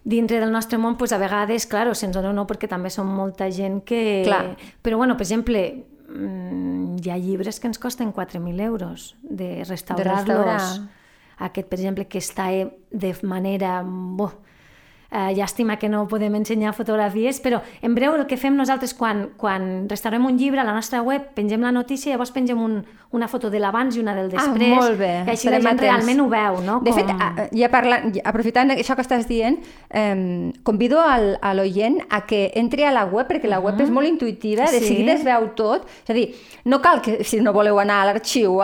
[0.06, 3.08] dintre del nostre món, pues, a vegades, clar, se'ns dona o no, perquè també som
[3.08, 4.24] molta gent que...
[4.26, 4.56] Clar.
[4.82, 10.26] Però, bueno, per exemple, mm, hi ha llibres que ens costen 4.000 euros de restaurar-los.
[10.28, 10.90] restaurar.
[11.40, 13.82] Aquest, per exemple, que està eh, de manera...
[13.86, 14.32] Bo,
[15.14, 19.30] eh, llàstima que no podem ensenyar fotografies, però en breu el que fem nosaltres quan,
[19.38, 22.80] quan restaurem un llibre a la nostra web, pengem la notícia i llavors pengem un,
[23.14, 24.50] una foto de l'abans i una del després.
[24.74, 25.12] Ah, molt bé.
[25.28, 25.82] I així la Estarem gent atents.
[25.84, 26.80] realment ho veu, no?
[26.82, 29.60] De fet, a- ja parlant, ja aprofitant això que estàs dient,
[29.92, 33.90] eh, convido al, a l'oient a que entri a la web, perquè la web és
[33.94, 34.88] molt intuïtiva, de Sí.
[34.88, 35.86] seguida es veu tot.
[36.04, 36.34] És a dir,
[36.66, 38.58] no cal que, si no voleu anar a l'arxiu,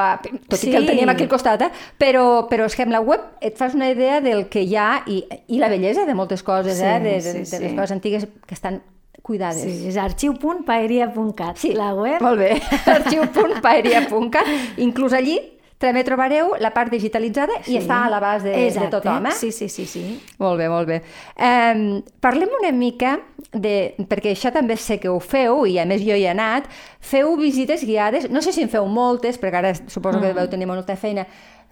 [0.50, 0.88] tot i que el Sí.
[0.96, 1.70] tenim aquí al costat, eh?
[2.00, 5.04] però, però és que amb la web et fas una idea del que hi ha
[5.06, 7.00] i, i la bellesa de moltes coses, Sí, eh?
[7.00, 7.60] de, de, sí, de sí.
[7.64, 8.82] les coses antigues que estan
[9.22, 9.62] cuidades.
[9.62, 12.22] Sí, és arxiu.paeria.cat, Sí, la web.
[12.22, 14.48] Molt bé, arxiu.paeria.cat.
[14.78, 15.40] Inclús allí
[15.80, 19.30] també trobareu la part digitalitzada i està a l'abast de, de tothom.
[19.30, 19.36] Eh?
[19.38, 20.04] Sí, sí, sí, sí.
[20.42, 21.00] Molt bé, molt bé.
[21.36, 23.16] Um, parlem una mica
[23.54, 23.94] de...
[24.10, 26.68] perquè això també sé que ho feu, i a més jo hi he anat,
[27.00, 30.68] feu visites guiades, no sé si en feu moltes, perquè ara suposo que deveu tenir
[30.68, 31.24] molta feina,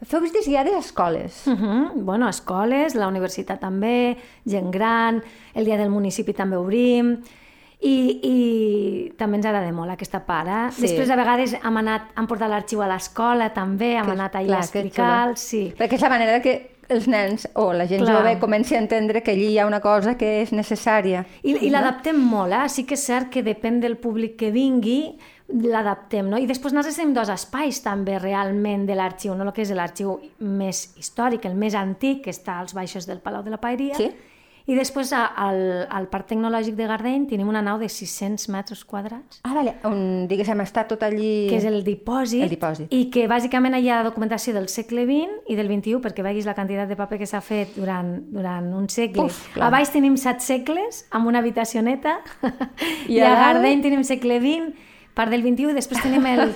[0.07, 1.43] feu visites guiades a escoles.
[1.45, 1.91] Uh -huh.
[1.95, 4.15] Bueno, escoles, la universitat també,
[4.45, 5.21] gent gran,
[5.53, 7.17] el dia del municipi també obrim,
[7.79, 10.47] i, i també ens agrada molt aquesta part.
[10.49, 10.71] Eh?
[10.73, 10.81] Sí.
[10.87, 14.47] Després, a vegades, hem, anat, hem portat l'arxiu a l'escola també, hem Que- anat allà
[14.47, 15.61] clar, a explicar sí.
[15.77, 16.55] Perquè és la manera que
[16.89, 18.15] els nens o la gent Clar.
[18.15, 21.25] jove comenci a entendre que allí hi ha una cosa que és necessària.
[21.43, 22.69] I, i l'adaptem molt, eh?
[22.71, 25.17] Sí que és cert que depèn del públic que vingui,
[25.49, 26.37] l'adaptem, no?
[26.39, 29.43] I després nosaltres tenim dos espais també realment de l'arxiu, no?
[29.47, 33.43] El que és l'arxiu més històric, el més antic, que està als baixos del Palau
[33.43, 34.09] de la Paeria, Sí.
[34.67, 38.83] I després a- al, al Parc Tecnològic de Gardeny tenim una nau de 600 metres
[38.85, 41.47] quadrats, Ah, vale, on, diguéssim, està tot allí...
[41.49, 42.91] que és el dipòsit, El dipòsit.
[42.91, 46.53] i que bàsicament hi ha documentació del segle XX i del XXI, perquè veguis la
[46.57, 49.29] quantitat de paper que s'ha fet durant, durant un segle.
[49.29, 49.67] Uf, clar.
[49.67, 52.19] a baix tenim set segles, amb una habitació neta,
[53.07, 53.39] I i, a a?
[53.53, 54.83] Gardeny tenim segle XX,
[55.17, 56.51] part del XXI, i després tenim el,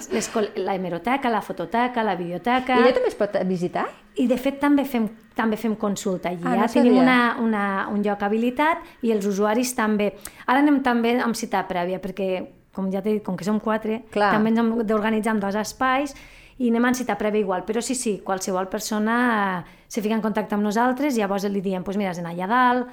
[0.68, 2.76] la hemeroteca, la fototeca, la biblioteca...
[2.78, 3.88] I allò també es pot visitar?
[4.20, 6.42] I de fet també fem, també fem consulta allí.
[6.44, 10.14] Ah, Ah, no Tenim una, una, un lloc habilitat i els usuaris també.
[10.48, 14.02] Ara anem també amb cita prèvia perquè, com ja t'he dit, com que som quatre,
[14.12, 14.34] Clar.
[14.36, 16.16] també ens hem d'organitzar en dos espais
[16.60, 17.64] i anem en cita prèvia igual.
[17.66, 21.62] Però sí, sí, qualsevol persona eh, se fica en contacte amb nosaltres i llavors li
[21.62, 22.88] diem, doncs mira, has d'anar allà dalt,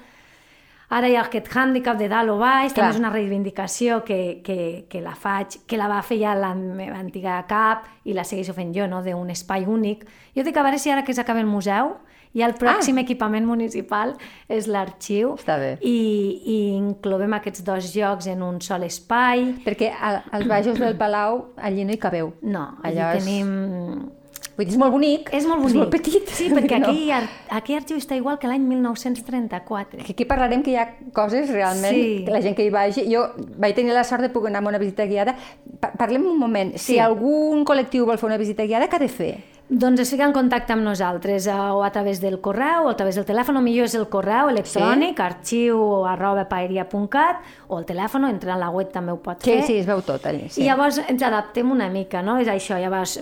[0.91, 2.87] Ara hi ha aquest hàndicap de dalt o baix, Clar.
[2.87, 6.55] també és una reivindicació que, que, que la faig, que la va fer ja la
[6.57, 9.03] meva antiga cap i la segueixo fent jo, no?
[9.05, 10.07] d'un espai únic.
[10.37, 11.99] Jo dic a veure si ara que s'acaba el museu
[12.33, 13.05] i el pròxim ah.
[13.05, 14.15] equipament municipal
[14.49, 15.71] és l'arxiu Està bé.
[15.85, 19.51] i, i incloem aquests dos llocs en un sol espai.
[19.65, 22.33] Perquè a, als baixos del Palau allí no hi cabeu.
[22.43, 24.11] No, allí Allò és- tenim
[24.59, 25.71] Vull dir, és molt bonic, És molt bonic.
[25.71, 26.29] és molt petit.
[26.35, 26.89] Sí, perquè no?
[27.15, 27.29] ar
[27.61, 30.03] aquell arxiu està igual que l'any 1934.
[30.05, 32.25] Que aquí parlarem que hi ha coses realment, Sí.
[32.27, 33.05] que la gent que hi vagi...
[33.13, 35.37] Jo vaig tenir la sort de poder anar a una visita guiada.
[35.81, 36.75] Pa parlem un moment.
[36.77, 36.99] Si Sí.
[36.99, 39.33] algun col·lectiu vol fer una visita guiada, què ha de fer?
[39.71, 42.97] Doncs es fica en contacte amb nosaltres eh, o a través del correu o a
[42.97, 45.23] través del telèfon, o millor és el correu electrònic, sí.
[45.23, 49.67] arxiu arroba paeria.cat o el telèfon, entra a la web també ho pot Sí, fer.
[49.67, 50.49] sí, es veu tot allà.
[50.49, 50.63] Sí.
[50.63, 52.39] I llavors ens adaptem una mica, no?
[52.41, 53.19] És això, llavors,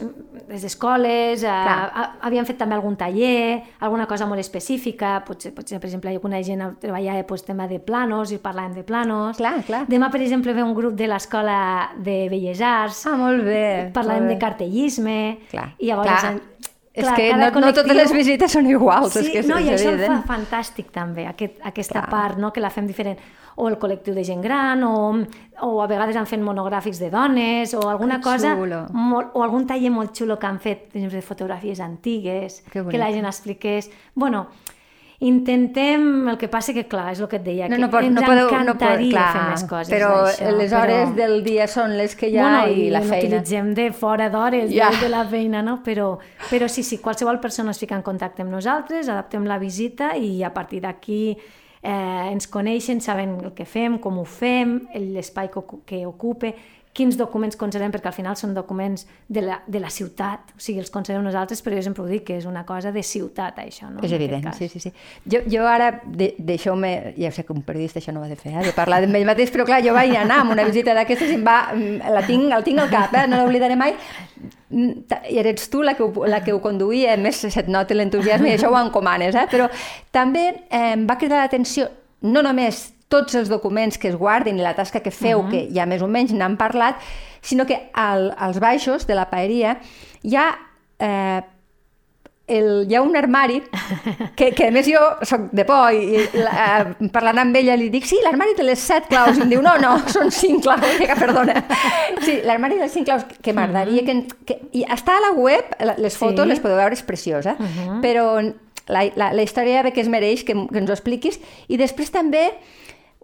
[0.47, 1.91] des d'escoles, eh, Clar.
[1.93, 6.41] ha- havíem fet també algun taller, alguna cosa molt específica, potser, potser per exemple, alguna
[6.47, 9.37] gent treballava pues, tema de planos i parlàvem de planos.
[9.43, 9.83] Clar, clar.
[9.91, 13.91] Demà, per exemple, ve un grup de l'Escola de Belles Arts, Ah, molt bé.
[13.93, 14.41] parlarem molt de bé.
[14.47, 16.09] cartellisme, Clar, i llavors...
[16.21, 16.36] clar.
[16.37, 16.43] En-
[16.97, 19.13] És clar, que no, no totes les visites són iguals.
[19.13, 20.23] Sí, és que és, no, i és això evident.
[20.25, 22.09] fa fantàstic també, aquest, aquesta Clar.
[22.11, 23.19] part no, que la fem diferent.
[23.59, 25.15] O el col·lectiu de gent gran, o,
[25.63, 28.87] o a vegades han fet monogràfics de dones, o alguna Que cosa, xulo.
[28.93, 32.99] molt, o algun taller molt xulo que han fet, per exemple, de fotografies antigues, Que
[32.99, 33.91] la gent expliqués...
[34.15, 34.47] Bueno,
[35.21, 38.05] intentem, el que passa que, clar, és el que et deia, No, que no, pot,
[38.05, 41.37] ens no podeu, no encantaria pot, clar, fer més coses però d'això, les hores del
[41.47, 43.23] dia són les que hi ha bueno, i la feina.
[43.27, 44.91] utilitzem de fora d'hores Ja.
[44.91, 45.79] de, de la feina, no?
[45.85, 46.19] Però,
[46.51, 50.43] però sí, sí, qualsevol persona es fica en contacte amb nosaltres, adaptem la visita i
[50.45, 51.37] a partir d'aquí
[51.83, 54.81] eh, ens coneixen, saben el que fem, com ho fem,
[55.15, 56.55] l'espai que, que ocupe,
[56.97, 60.81] quins documents considerem, perquè al final són documents de la, de la ciutat, o sigui,
[60.81, 63.91] els considerem nosaltres, però jo sempre ho dic, que és una cosa de ciutat, això,
[63.93, 64.01] no?
[64.07, 64.93] És evident, sí, sí, sí.
[65.29, 68.55] Jo, jo ara, de, deixeu-me, ja sé que un periodista això no va de fer,
[68.55, 71.41] eh, de parlar d'ell mateix, però clar, jo vaig anar amb una visita d'aquestes i
[71.41, 71.59] em va,
[72.17, 73.97] la tinc, el tinc al cap, eh, no l'oblidaré mai,
[74.69, 77.95] Mm, i eres tu la que, ho, la que ho conduïa, a més se't nota
[77.95, 79.47] l'entusiasme i això ho encomanes, eh?
[79.51, 79.69] però
[80.11, 81.87] també eh, em va cridar l'atenció
[82.27, 85.51] no només tots els documents que es guardin i la tasca que feu, uh -huh.
[85.51, 86.97] que ja més o menys n'han parlat,
[87.41, 89.79] sinó que al, als baixos de la paeria
[90.23, 90.59] hi ha
[90.99, 91.43] eh,
[92.47, 93.63] el, hi ha un armari
[94.37, 97.75] que, que a més jo soc de por i, i la, eh, parlant amb ella
[97.79, 100.63] li dic sí, l'armari de les set claus i em diu no, no, són cinc
[100.67, 101.65] claus que perdona
[102.23, 104.17] sí, l'armari de les cinc claus que m'agradaria que,
[104.47, 106.51] que i està a la web, les fotos Sí.
[106.53, 107.57] les podeu veure, és preciosa
[108.03, 108.27] però
[108.87, 112.13] la, la, la història ve que es mereix que, que ens ho expliquis i després
[112.15, 112.53] també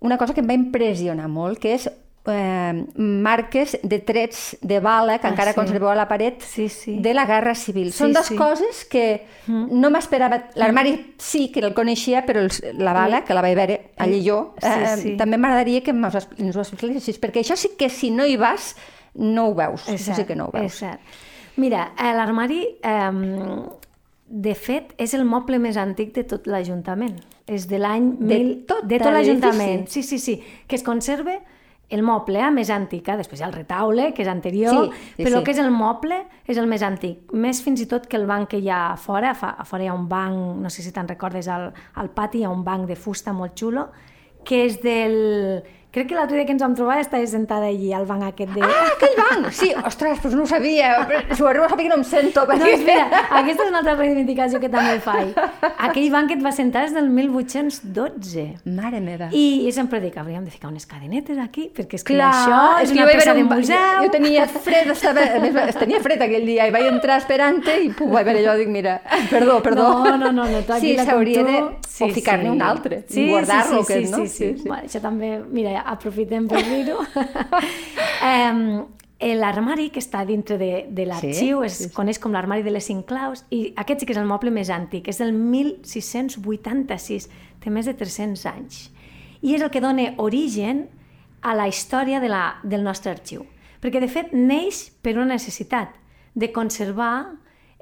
[0.02, 5.16] una cosa que em va impressionar molt que és eh, marques de trets de bala
[5.18, 5.58] que Ah, encara sí.
[5.58, 6.98] conserveu a la paret Sí, sí.
[7.02, 7.90] de la Guerra Civil.
[7.90, 8.36] Sí, Són dues sí.
[8.38, 10.44] coses que no m'esperava.
[10.54, 14.54] L'armari sí que el coneixia, però els, la bala, que la vaig veure allí jo,
[14.60, 15.16] Sí, eh, sí.
[15.18, 16.14] també m'agradaria que ens
[16.56, 18.76] ho- expliquessis, perquè això sí que si no hi vas,
[19.14, 19.88] no ho veus.
[19.88, 20.78] És Això sí cert, que no ho És veus.
[20.78, 21.00] cert.
[21.56, 23.10] Mira, eh, l'armari, eh,
[24.26, 27.18] de fet, és el moble més antic de tot l'Ajuntament.
[27.46, 28.12] És de l'any...
[28.20, 29.88] De mil- tot de tot l'Ajuntament.
[29.90, 30.36] Sí, sí, sí.
[30.66, 31.40] Que es conserve
[31.92, 33.08] el moble eh, més antic.
[33.12, 33.16] Eh?
[33.18, 35.38] Després hi ha el retaule, que és anterior, Sí, sí, però sí.
[35.40, 37.32] el que és el moble és el més antic.
[37.34, 39.34] Més fins i tot que el banc que hi ha a fora.
[39.34, 42.38] Fa, a fora hi ha un banc, no sé si te'n recordes, al, al pati
[42.40, 43.88] hi ha un banc de fusta molt xulo,
[44.44, 45.62] que és del...
[45.92, 48.62] Crec que l'altre dia que ens vam trobar estava sentada allí, al banc aquest de...
[48.64, 49.50] Ah, aquell banc!
[49.52, 50.92] Sí, ostres, doncs no ho sabia.
[51.34, 52.46] Si ho arribo a saber que no em sento.
[52.46, 52.78] No, Perquè...
[52.78, 55.36] espera, aquesta és una altra reivindicació que també faig.
[55.84, 58.44] Aquell banc que et va sentar és del 1812.
[58.72, 59.28] Mare meva.
[59.36, 62.62] I, I sempre dic, hauríem de ficar unes cadenetes aquí, perquè és que Clar, això
[62.78, 63.76] és, és que una jo peça de museu.
[63.76, 65.28] Jo, jo tenia fred, estava...
[65.44, 68.72] Més, tenia fred aquell dia i vaig entrar esperant-te i pum, vaig veure allò, dic,
[68.72, 68.96] mira,
[69.28, 69.92] perdó, perdó.
[70.08, 71.46] No, no, no, no tu sí, aquí la com tu.
[71.52, 71.60] de...
[72.02, 74.24] o ficar-ne un altre, i guardar-lo, sí, sí, aquest, no?
[74.24, 74.64] Sí, sí, sí.
[74.64, 76.98] Bueno, això també, mira, aprofitem per dir-ho.
[78.32, 81.90] eh, L'armari que està dintre de, de l'arxiu Sí, es sí, sí.
[81.94, 84.66] coneix com l'armari de les cinc claus i aquest sí que és el moble més
[84.74, 87.28] antic, és del 1686,
[87.62, 88.88] té més de 300 anys.
[89.42, 90.88] I és el que dona origen
[91.42, 93.46] a la història de la, del nostre arxiu.
[93.82, 95.94] Perquè, de fet, neix per una necessitat
[96.34, 97.32] de conservar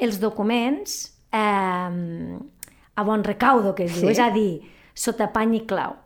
[0.01, 0.99] els documents
[1.33, 2.37] eh,
[3.01, 4.13] a bon recaudo, que es diu, Sí.
[4.17, 4.61] és a dir,
[4.95, 5.97] sota pany i clau.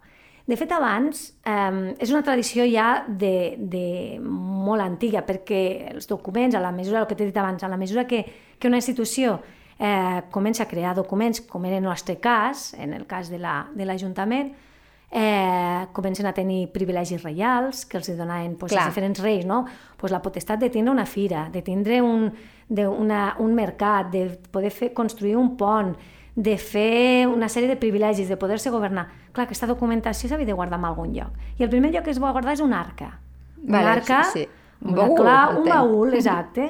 [0.47, 6.55] De fet, abans, eh, és una tradició ja de, de molt antiga, perquè els documents,
[6.55, 8.25] a la mesura, el que t'he dit abans, a la mesura que,
[8.59, 9.39] que una institució
[9.79, 13.71] eh, comença a crear documents, com era el nostre cas, en el cas de la-
[13.75, 18.89] de l'Ajuntament, la, eh, comencen a tenir privilegis reials que els donaven pues, els Clar.
[18.91, 19.65] diferents reis, no?
[19.97, 22.33] pues la potestat de tindre una fira, de tindre un,
[22.69, 25.97] de una, un mercat, de poder fer, construir un pont,
[26.37, 29.09] de fer una sèrie de privilegis, de poder-se governar.
[29.35, 31.35] Clar, aquesta documentació s'havia de guardar en algun lloc.
[31.59, 33.19] I el primer lloc que es va guardar és un arca.
[33.65, 34.49] Una Vale, arca, sí, sí.
[34.85, 36.69] Un una baül, clau, un baül, exacte.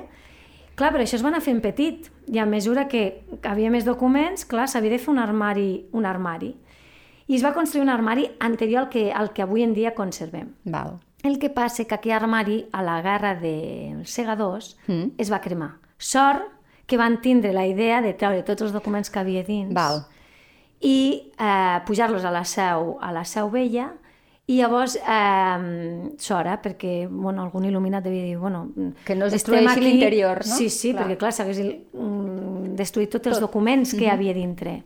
[0.74, 4.44] Clar, però això es va anar fent petit i a mesura que havia més documents,
[4.48, 6.54] clar, s'havia de fer un armari, un armari.
[7.28, 10.54] I es va construir un armari anterior al que, al que avui en dia conservem.
[10.64, 10.98] Val.
[11.22, 15.14] El que passa que aquell armari, a la guerra dels segadors, Mm.
[15.18, 15.76] es va cremar.
[15.96, 16.42] Sort
[16.86, 20.04] que van tindre la idea de treure tots els documents que havia dins Val.
[20.84, 23.88] I eh, pujar-los a la seu, a la seu vella
[24.46, 28.36] i llavors, eh, sora, perquè bueno, algun il·luminat devia dir...
[28.36, 28.66] Bueno,
[29.06, 30.58] Que no es destrueixi l'interior, no?
[30.58, 31.06] Sí, sí, Clar.
[31.06, 33.48] perquè clar, s'hagués mm, destruït tots els Tot.
[33.48, 34.82] documents que hi havia dintre.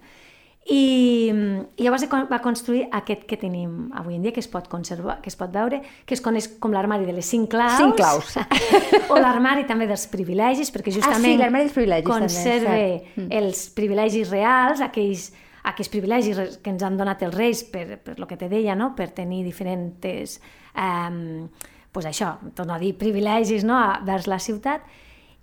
[0.69, 1.33] I,
[1.81, 5.33] I llavors va construir aquest que tenim avui en dia, que es pot conservar, que
[5.33, 7.81] es pot veure, que es coneix com l'armari de les cinc claus.
[7.81, 8.37] Cinc claus.
[9.13, 13.15] o l'armari també dels privilegis, perquè justament Ah, l'armari dels privilegis també, conserva cert.
[13.17, 13.29] Mm.
[13.41, 15.31] els privilegis reals, aquells,
[15.69, 18.95] aquells privilegis que ens han donat els reis per, per lo que te deia, no?
[18.97, 20.41] per tenir diferents...
[20.79, 21.49] Um,
[21.89, 23.79] pues això, torno a dir, privilegis no?
[24.07, 24.81] vers la ciutat,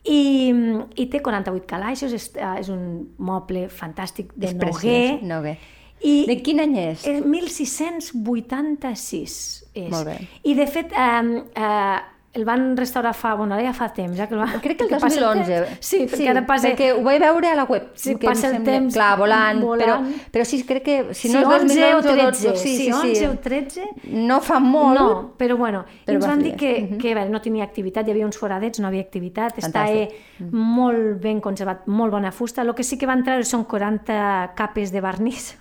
[0.06, 0.54] i,
[1.02, 5.24] i té 48 calaixos, és, eh, és un moble fantàstic de És Noguer.
[5.26, 5.58] Noguer.
[6.06, 7.08] I De quin any és?
[7.10, 9.90] el 1686 és.
[9.90, 10.22] Molt bé.
[10.44, 12.00] I de fet, eh, eh,
[12.36, 14.60] el van restaurar fa, bueno, ara ja fa temps, ja que el van...
[14.60, 15.54] Crec que el perquè passa 2011.
[15.54, 15.88] temps.
[15.88, 16.72] Sí, perquè ara passa...
[16.74, 17.88] Perquè ho vaig veure a la web.
[17.96, 20.10] Sí, que passa el temps Clar, volant, volant.
[20.12, 20.98] Però, però sí, crec que...
[21.16, 23.26] Si no és 11 o 2011 13, o 12, sí, si sí, 11 sí.
[23.30, 23.88] o 13...
[24.28, 25.00] No fa molt.
[25.00, 28.08] No, però bueno, Però ens va van dir que, que a veure, no tenia activitat,
[28.08, 30.08] hi havia uns foradets, no havia activitat, està eh,
[30.52, 32.68] molt ben conservat, molt bona fusta.
[32.68, 35.54] El que sí que van treure són 40 capes de vernís.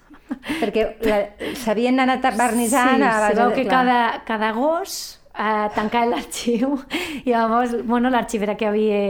[0.60, 0.88] Perquè
[1.60, 3.58] s'havien anat barnissant sí, a se base veu de...
[3.60, 3.84] que clar.
[3.84, 6.78] cada, cada agost eh, tancava l'arxiu
[7.24, 9.02] i llavors, bueno, l'arxivera que havia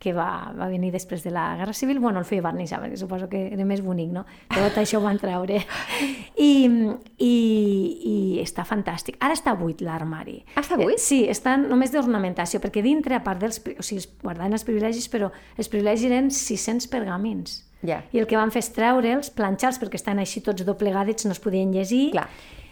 [0.00, 3.28] que va, va venir després de la Guerra Civil, bueno, el feia vernissar, perquè suposo
[3.28, 4.22] que era més bonic, no?
[4.48, 5.58] Tot això ho van treure.
[6.40, 6.52] I,
[7.20, 7.34] i,
[8.08, 9.18] i està fantàstic.
[9.20, 10.38] Ara està buit l'armari.
[10.54, 10.96] Ah, està buit?
[10.96, 13.60] Eh, Sí, està només d'ornamentació, perquè dintre, a part dels...
[13.76, 15.28] O sigui, guardaven els privilegis, però
[15.60, 17.60] els privilegis eren 600 pergamins.
[17.84, 18.00] Ja.
[18.12, 21.44] I el que van fer és treure'ls, planxar-los, perquè estan així tots doblegats, no es
[21.44, 22.28] podien llegir, Clar.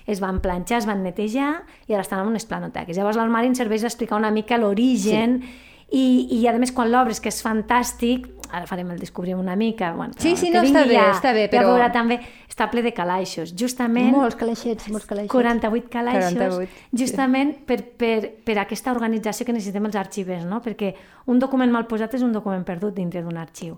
[0.08, 1.52] Es van planxar, es van netejar
[1.86, 2.96] i ara estan en unes planoteques.
[2.96, 5.54] Llavors l'armari ens serveix a explicar una mica l'origen sí.
[5.92, 6.06] i,
[6.40, 10.12] i a més quan l'obres, que és fantàstic, ara farem el descobrim una mica, bueno,
[10.18, 12.92] Sí, sí, no, està bé, ja, està bé, ja però- veurà també, està ple de
[12.92, 15.32] calaixos, justament Molts calaixets, molts calaixets.
[15.32, 20.60] 48 calaixos, 48, justament per, per, per aquesta organització que necessitem els arxivers, no?
[20.62, 20.94] perquè
[21.28, 23.76] un document mal posat és un document perdut dintre d'un arxiu.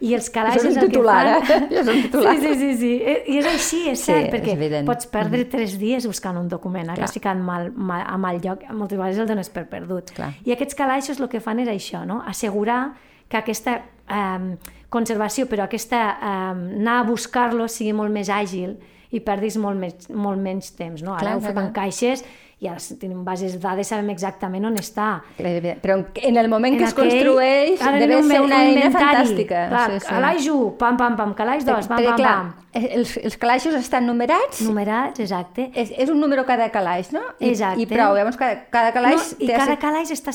[0.00, 1.64] I els calaixos és un el titular, fan...
[1.64, 1.68] eh?
[1.74, 2.36] Ja és un titular.
[2.38, 2.92] Sí, sí, sí, sí.
[3.34, 4.86] I és així, és Sí, cert, és perquè evident.
[4.86, 7.02] pots perdre tres dies buscant un document, Clar.
[7.04, 10.12] has ficat mal, mal, a mal lloc, moltes vegades el dones per perdut.
[10.14, 10.32] Clar.
[10.46, 12.22] I aquests calaixos el que fan és això, no?
[12.26, 12.94] assegurar
[13.28, 13.80] que aquesta
[14.12, 16.38] eh, conservació, però aquesta eh,
[16.78, 18.76] anar a buscar-lo sigui molt més àgil
[19.12, 21.02] i perdis molt, més, molt menys temps.
[21.04, 21.16] No?
[21.16, 21.74] Ara Clar, ho clar, fem en clar.
[21.82, 22.24] caixes
[22.62, 25.16] i ara tenim bases de dades, sabem exactament on està.
[25.36, 29.64] Però en el moment que es aquell, construeix ara deve ser un una eina fantàstica.
[29.72, 30.06] Clar, sí, sí.
[30.12, 32.52] calaix 1, pam, pam, pam, calaix 2, pam, pam, clar, pam.
[32.78, 35.70] els, els calaixos estan numerats, Numerats, exacte.
[35.74, 37.24] és, és un número cada calaix, no?
[37.40, 37.82] I, Exacte.
[37.82, 39.32] I prou, llavors cada, cada calaix...
[39.32, 40.30] no, I cada assi- calaix està,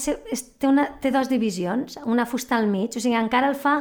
[0.60, 3.78] té, una, té dos divisions, una fusta al mig, o sigui, encara el fa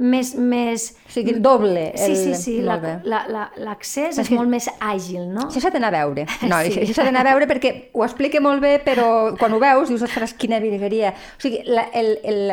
[0.00, 0.32] més...
[0.34, 0.86] més...
[1.06, 1.92] O sigui, doble.
[1.94, 2.16] Sí, El...
[2.16, 2.92] sí, sí, la- Molt bé.
[3.12, 5.48] la- la- l'accés És que- molt més àgil, no?
[5.50, 6.24] Això s'ha d'anar a veure.
[6.50, 6.72] No, Sí.
[6.72, 6.80] sí.
[6.86, 10.02] això s'ha d'anar a veure perquè ho explica molt bé, però quan ho veus dius,
[10.06, 11.12] ostres, quina virgueria.
[11.36, 12.52] O sigui, la, el, el,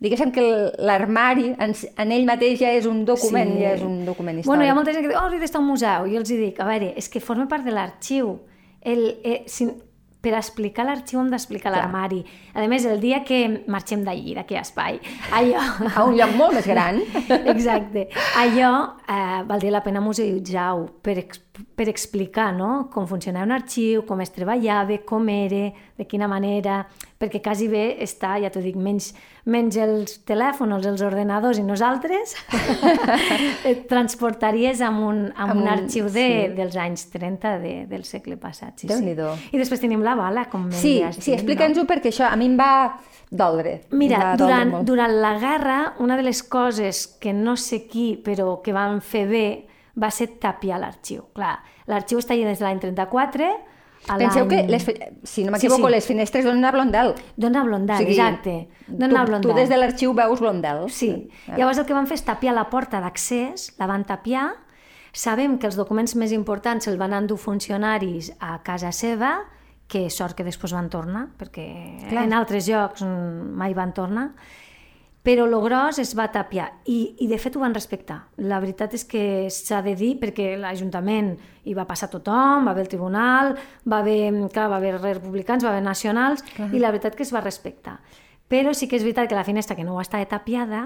[0.00, 0.44] diguéssim que
[0.78, 3.62] l'armari en, en ell mateix ja és un document, Sí.
[3.62, 4.50] ja és un document històric.
[4.54, 6.06] Bueno, hi ha molta gent que diu, oh, hauria d'estar a un museu.
[6.10, 8.38] I els hi dic, a veure, és que forma part de l'arxiu.
[8.86, 9.66] El, eh, si,
[10.22, 12.22] per explicar l'arxiu hem d'explicar l'armari.
[12.54, 15.00] A més, el dia que marxem d'allí, d'aquell espai,
[15.36, 15.62] allò...
[15.92, 17.00] A un lloc molt més gran.
[17.54, 18.08] Exacte.
[18.40, 18.72] Allò
[19.06, 21.45] eh, valdria la pena museïtzar-ho per, ex
[21.76, 22.88] per explicar no?
[22.92, 26.82] com funcionava un arxiu, com es treballava, com era, de quina manera,
[27.20, 29.10] perquè quasi bé està, ja t'ho dic, menys,
[29.48, 32.34] menys els telèfons, els ordenadors i nosaltres,
[33.70, 36.54] et transportaries amb un, amb Amb un un- arxiu de, sí.
[36.56, 38.78] dels anys 30 de, del segle passat.
[38.82, 39.14] Sí, sí.
[39.52, 42.48] I després tenim la bala, com ben Sí, has sí, explica'ns-ho perquè això a mi
[42.50, 42.70] em va
[43.30, 43.80] doldre.
[43.90, 44.86] Mira, va doldre durant, molt.
[44.86, 49.24] durant la guerra, una de les coses que no sé qui, però que van fer
[49.30, 49.46] bé,
[49.96, 51.24] va ser tapiar l'arxiu.
[51.34, 53.48] Clar, l'arxiu està allà des de l'any 34
[54.06, 54.84] a Penseu que, les,
[55.24, 55.94] si no m'equivoco, Sí, sí.
[55.96, 57.14] les finestres donen a Blondel.
[57.36, 58.68] Dona Blondel, exacte.
[58.86, 59.50] Dona tu, Blondel.
[59.50, 60.84] tu des de l'arxiu veus Blondel.
[60.94, 61.28] Sí.
[61.56, 64.52] Llavors el que van fer és tapiar la porta d'accés, la van tapiar,
[65.16, 69.40] sabem que els documents més importants se'ls van endur funcionaris a casa seva,
[69.88, 71.66] que sort que després van tornar, perquè
[72.10, 72.24] Clar.
[72.26, 74.32] en altres llocs mai van tornar,
[75.26, 78.20] però lo gros es va tapiar i, i de fet ho van respectar.
[78.46, 81.32] La veritat és que s'ha de dir perquè l'Ajuntament
[81.66, 83.56] hi va passar tothom, va haver el tribunal,
[83.90, 87.42] va haver, clar, va haver republicans, va haver nacionals i la veritat que es va
[87.42, 87.96] respectar.
[88.46, 90.84] Però sí que és veritat que la finestra que no estava tapiada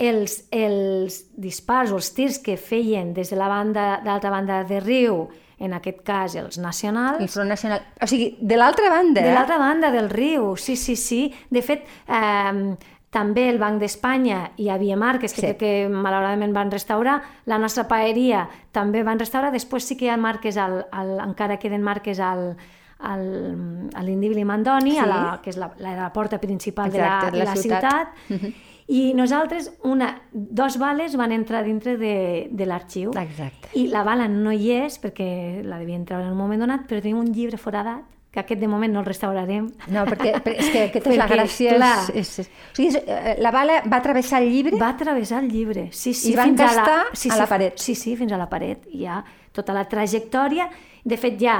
[0.00, 4.80] els, els dispars o els tirs que feien des de la banda d'altra banda de
[4.80, 5.26] riu,
[5.60, 7.84] en aquest cas els nacionals, El Front Nacional.
[8.00, 9.20] O sigui, de l'altra banda.
[9.20, 11.26] de l'altra banda del riu, sí, sí, sí.
[11.50, 15.46] De fet, eh, també el Banc d'Espanya havia marques que, Sí.
[15.48, 15.54] sí.
[15.58, 20.16] que malauradament van restaurar, la nostra paeria també van restaurar, després sí que hi ha
[20.16, 22.56] marques, al, al, encara queden marques al,
[23.00, 23.24] al,
[23.94, 24.98] a l'Indíbil i Mandoni, Sí.
[24.98, 28.14] a la, que és la, la, la porta principal Exacte, de la, de la ciutat.
[28.28, 28.54] ciutat.
[28.90, 33.12] I nosaltres, una, dos bales van entrar dintre de, de l'arxiu.
[33.14, 33.68] Exacte.
[33.74, 36.98] I la bala no hi és, perquè la devien treure en un moment donat, però
[37.00, 39.66] tenim un llibre foradat, que aquest de moment no el restaurarem.
[39.90, 41.74] No, perquè, perquè és que aquesta és la gràcia.
[41.74, 41.96] clar.
[42.14, 45.50] És, és, o sigui, és, eh, la bala va travessar el llibre Va travessar el
[45.50, 46.32] llibre, sí, sí.
[46.32, 47.82] I va fins encastar sí, a sí, la paret.
[47.82, 48.86] Sí, sí, fins a la paret.
[48.94, 49.18] Hi ha
[49.56, 50.68] tota la trajectòria.
[51.02, 51.58] De fet, hi ha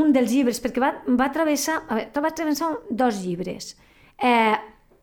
[0.00, 3.74] un dels llibres, perquè va, va travessar, a veure, va travessar dos llibres.
[4.16, 4.56] Eh,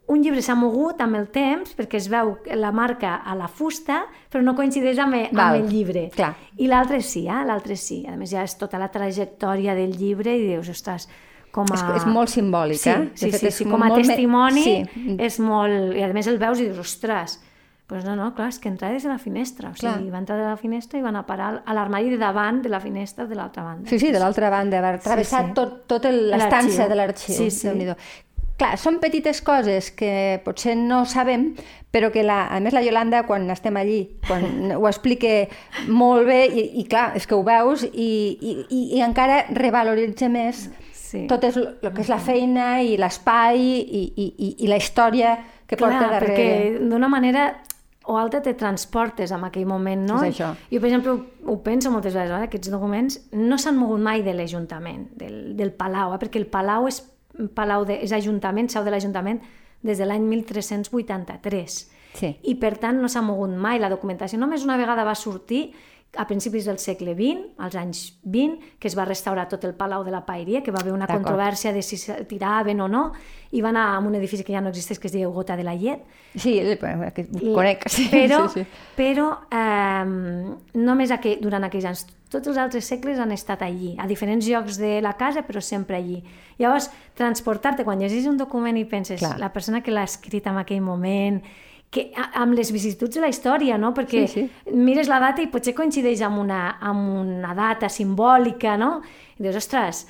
[0.08, 4.04] un llibre s'ha mogut amb el temps perquè es veu la marca a la fusta,
[4.32, 6.10] però no coincideix amb, amb Val, el llibre.
[6.14, 6.36] clar.
[6.58, 7.40] I l'altre sí, eh?
[7.46, 8.04] l'altre sí.
[8.08, 11.10] A més, ja és tota la trajectòria del llibre i dius, ostres,
[11.52, 11.76] com a...
[11.76, 13.10] És, és molt simbòlic, Sí, eh?
[13.16, 15.96] sí, fet, sí, és sí, com a molt me- testimoni Sí, és molt...
[15.96, 17.40] I a més el veus i dius, ostres,
[17.88, 19.70] pues no, no, clar, és que entra des de la finestra.
[19.70, 19.98] O Clar.
[19.98, 22.70] sigui, va entrar de la finestra i van a parar a l'armari de davant de
[22.70, 23.90] la finestra de l'altra banda.
[23.90, 25.54] Sí, sí, de l'altra banda, va travessar sí.
[25.54, 27.36] tot, tot el- l'estança de l'arxiu.
[27.38, 27.70] Sí, sí.
[28.56, 31.50] Clar, són petites coses que potser no sabem,
[31.92, 35.34] però que la, a més la Yolanda, quan estem allí, quan ho explica
[35.92, 40.70] molt bé, i, i clar, és que ho veus, i, i, i, encara revaloritza més
[41.06, 41.28] Sí.
[41.30, 43.76] tot és el que és la feina i l'espai i,
[44.18, 45.36] i, i, i la història
[45.70, 46.34] que porta Clar, darrere.
[46.34, 47.44] perquè d'una manera
[48.10, 50.18] o altra te transportes en aquell moment, no?
[50.26, 50.50] És això.
[50.72, 52.50] Jo, per exemple, ho, ho penso moltes vegades, eh?
[52.50, 56.20] aquests documents no s'han mogut mai de l'Ajuntament, del, del Palau, eh?
[56.22, 57.04] perquè el Palau és,
[57.56, 59.42] Palau de, és Ajuntament, seu de l'Ajuntament,
[59.86, 61.78] des de l'any 1383.
[62.16, 62.32] Sí.
[62.48, 64.40] I per tant no s'ha mogut mai la documentació.
[64.40, 65.68] Només una vegada va sortir
[66.18, 70.04] a principis del segle XX, als anys 20, que es va restaurar tot el Palau
[70.06, 73.12] de la Paeria, que va haver una controvèrsia de si se tiraven o no,
[73.52, 75.64] i va anar a un edifici que ja no existeix, que es diu Gota de
[75.68, 77.88] la Llet, Sí, el- que conec.
[77.90, 78.68] Sí, però, sí, sí.
[78.96, 82.06] però eh, només aquell, durant aquells anys.
[82.32, 85.96] Tots els altres segles han estat allí, a diferents llocs de la casa, però sempre
[85.96, 86.24] allí.
[86.58, 89.38] Llavors, transportar-te, quan llegis un document i penses, Clar.
[89.40, 91.42] la persona que l'ha escrit en aquell moment,
[91.96, 93.94] que, amb les vicissituds de la història, no?
[93.96, 99.00] Perquè Sí, mires la data i potser coincideix amb una, amb una data simbòlica, no?
[99.40, 100.06] I dius, ostres,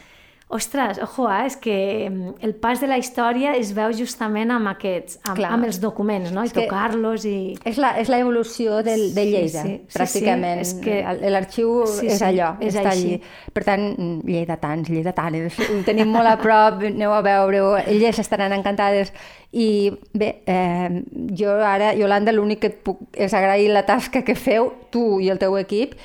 [0.48, 1.48] ostres, ojo, eh?
[1.48, 5.50] és que mm, el pas de la història es veu justament amb aquests, amb, Clar.
[5.56, 6.43] amb els documents, no?
[6.46, 7.56] I És tocar-los i...
[7.66, 10.62] És la, és la evolució del, de Sí, Lleida, sí, sí, pràcticament.
[10.62, 13.16] sí, és que- El- L'arxiu Sí, és sí, allò, és està així.
[13.16, 13.22] allí.
[13.58, 13.88] Per tant,
[14.24, 19.12] lleidatans, lleidatanes, ho tenim molt a prop, aneu a veure-ho, elles estaran encantades.
[19.52, 21.02] I bé, eh,
[21.36, 25.30] jo ara, Yolanda, l'únic que et puc és agrair la tasca que feu, tu i
[25.34, 25.96] el teu equip,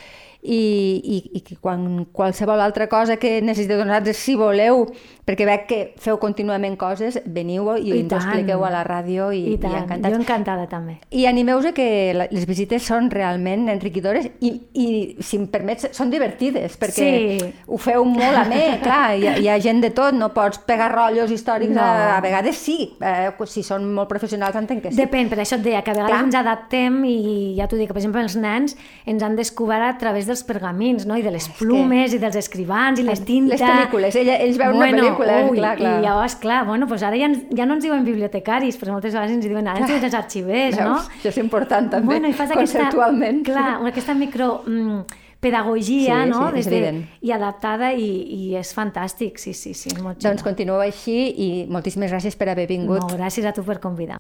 [0.43, 0.61] i,
[1.05, 4.87] i, i quan qualsevol altra cosa que necessiteu nosaltres, si voleu,
[5.31, 8.25] perquè veig que feu contínuament coses, veniu i, I ens tant.
[8.25, 10.15] expliqueu a la ràdio i, I, tant, i encantats.
[10.15, 10.97] jo encantada també.
[11.15, 11.87] I animeu-vos a que
[12.19, 14.87] les visites són realment enriquidores i, i
[15.23, 17.53] si em permets, són divertides, perquè Sí.
[17.71, 20.59] ho feu molt a més, clar, hi ha, hi ha gent de tot, no pots
[20.67, 21.83] pegar rotllos històrics, No.
[21.85, 24.99] a, a vegades sí, eh, si són molt professionals entenc que sí.
[24.99, 26.25] Depèn, per això et deia que a vegades Clar.
[26.27, 28.75] ens adaptem i ja t'ho dic, que per exemple els nens
[29.07, 31.17] ens han descobert a través dels pergamins, no?
[31.17, 33.61] I de les plumes, i dels escrivans, i les tintes...
[33.61, 35.20] Les pel·lícules, ella, ells veuen una pel·lícula,
[35.51, 35.95] ui, clar, clar.
[36.01, 39.13] I llavors, clar, bueno, doncs ara ja, ens, ja no ens diuen bibliotecaris, però moltes
[39.15, 40.95] vegades ens diuen, ara ens diuen els arxivers, no?
[40.95, 41.09] Veus?
[41.21, 43.43] Això és important també, bueno, i fas aquesta, conceptualment.
[43.45, 44.63] Clar, aquesta micro...
[44.67, 45.03] Mm,
[45.41, 46.51] pedagogia, Sí, no?
[46.51, 47.05] sí, Des de.
[47.25, 50.51] I adaptada i, i és fantàstic, sí, sí, sí, és molt Doncs xulo.
[50.51, 53.01] continueu així i moltíssimes gràcies per haver vingut.
[53.01, 54.19] Molt gràcies a tu per convidar.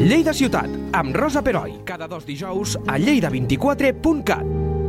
[0.00, 4.85] Lleida Ciutat, amb Rosa Peroi, cada dos dijous a lleida24.cat.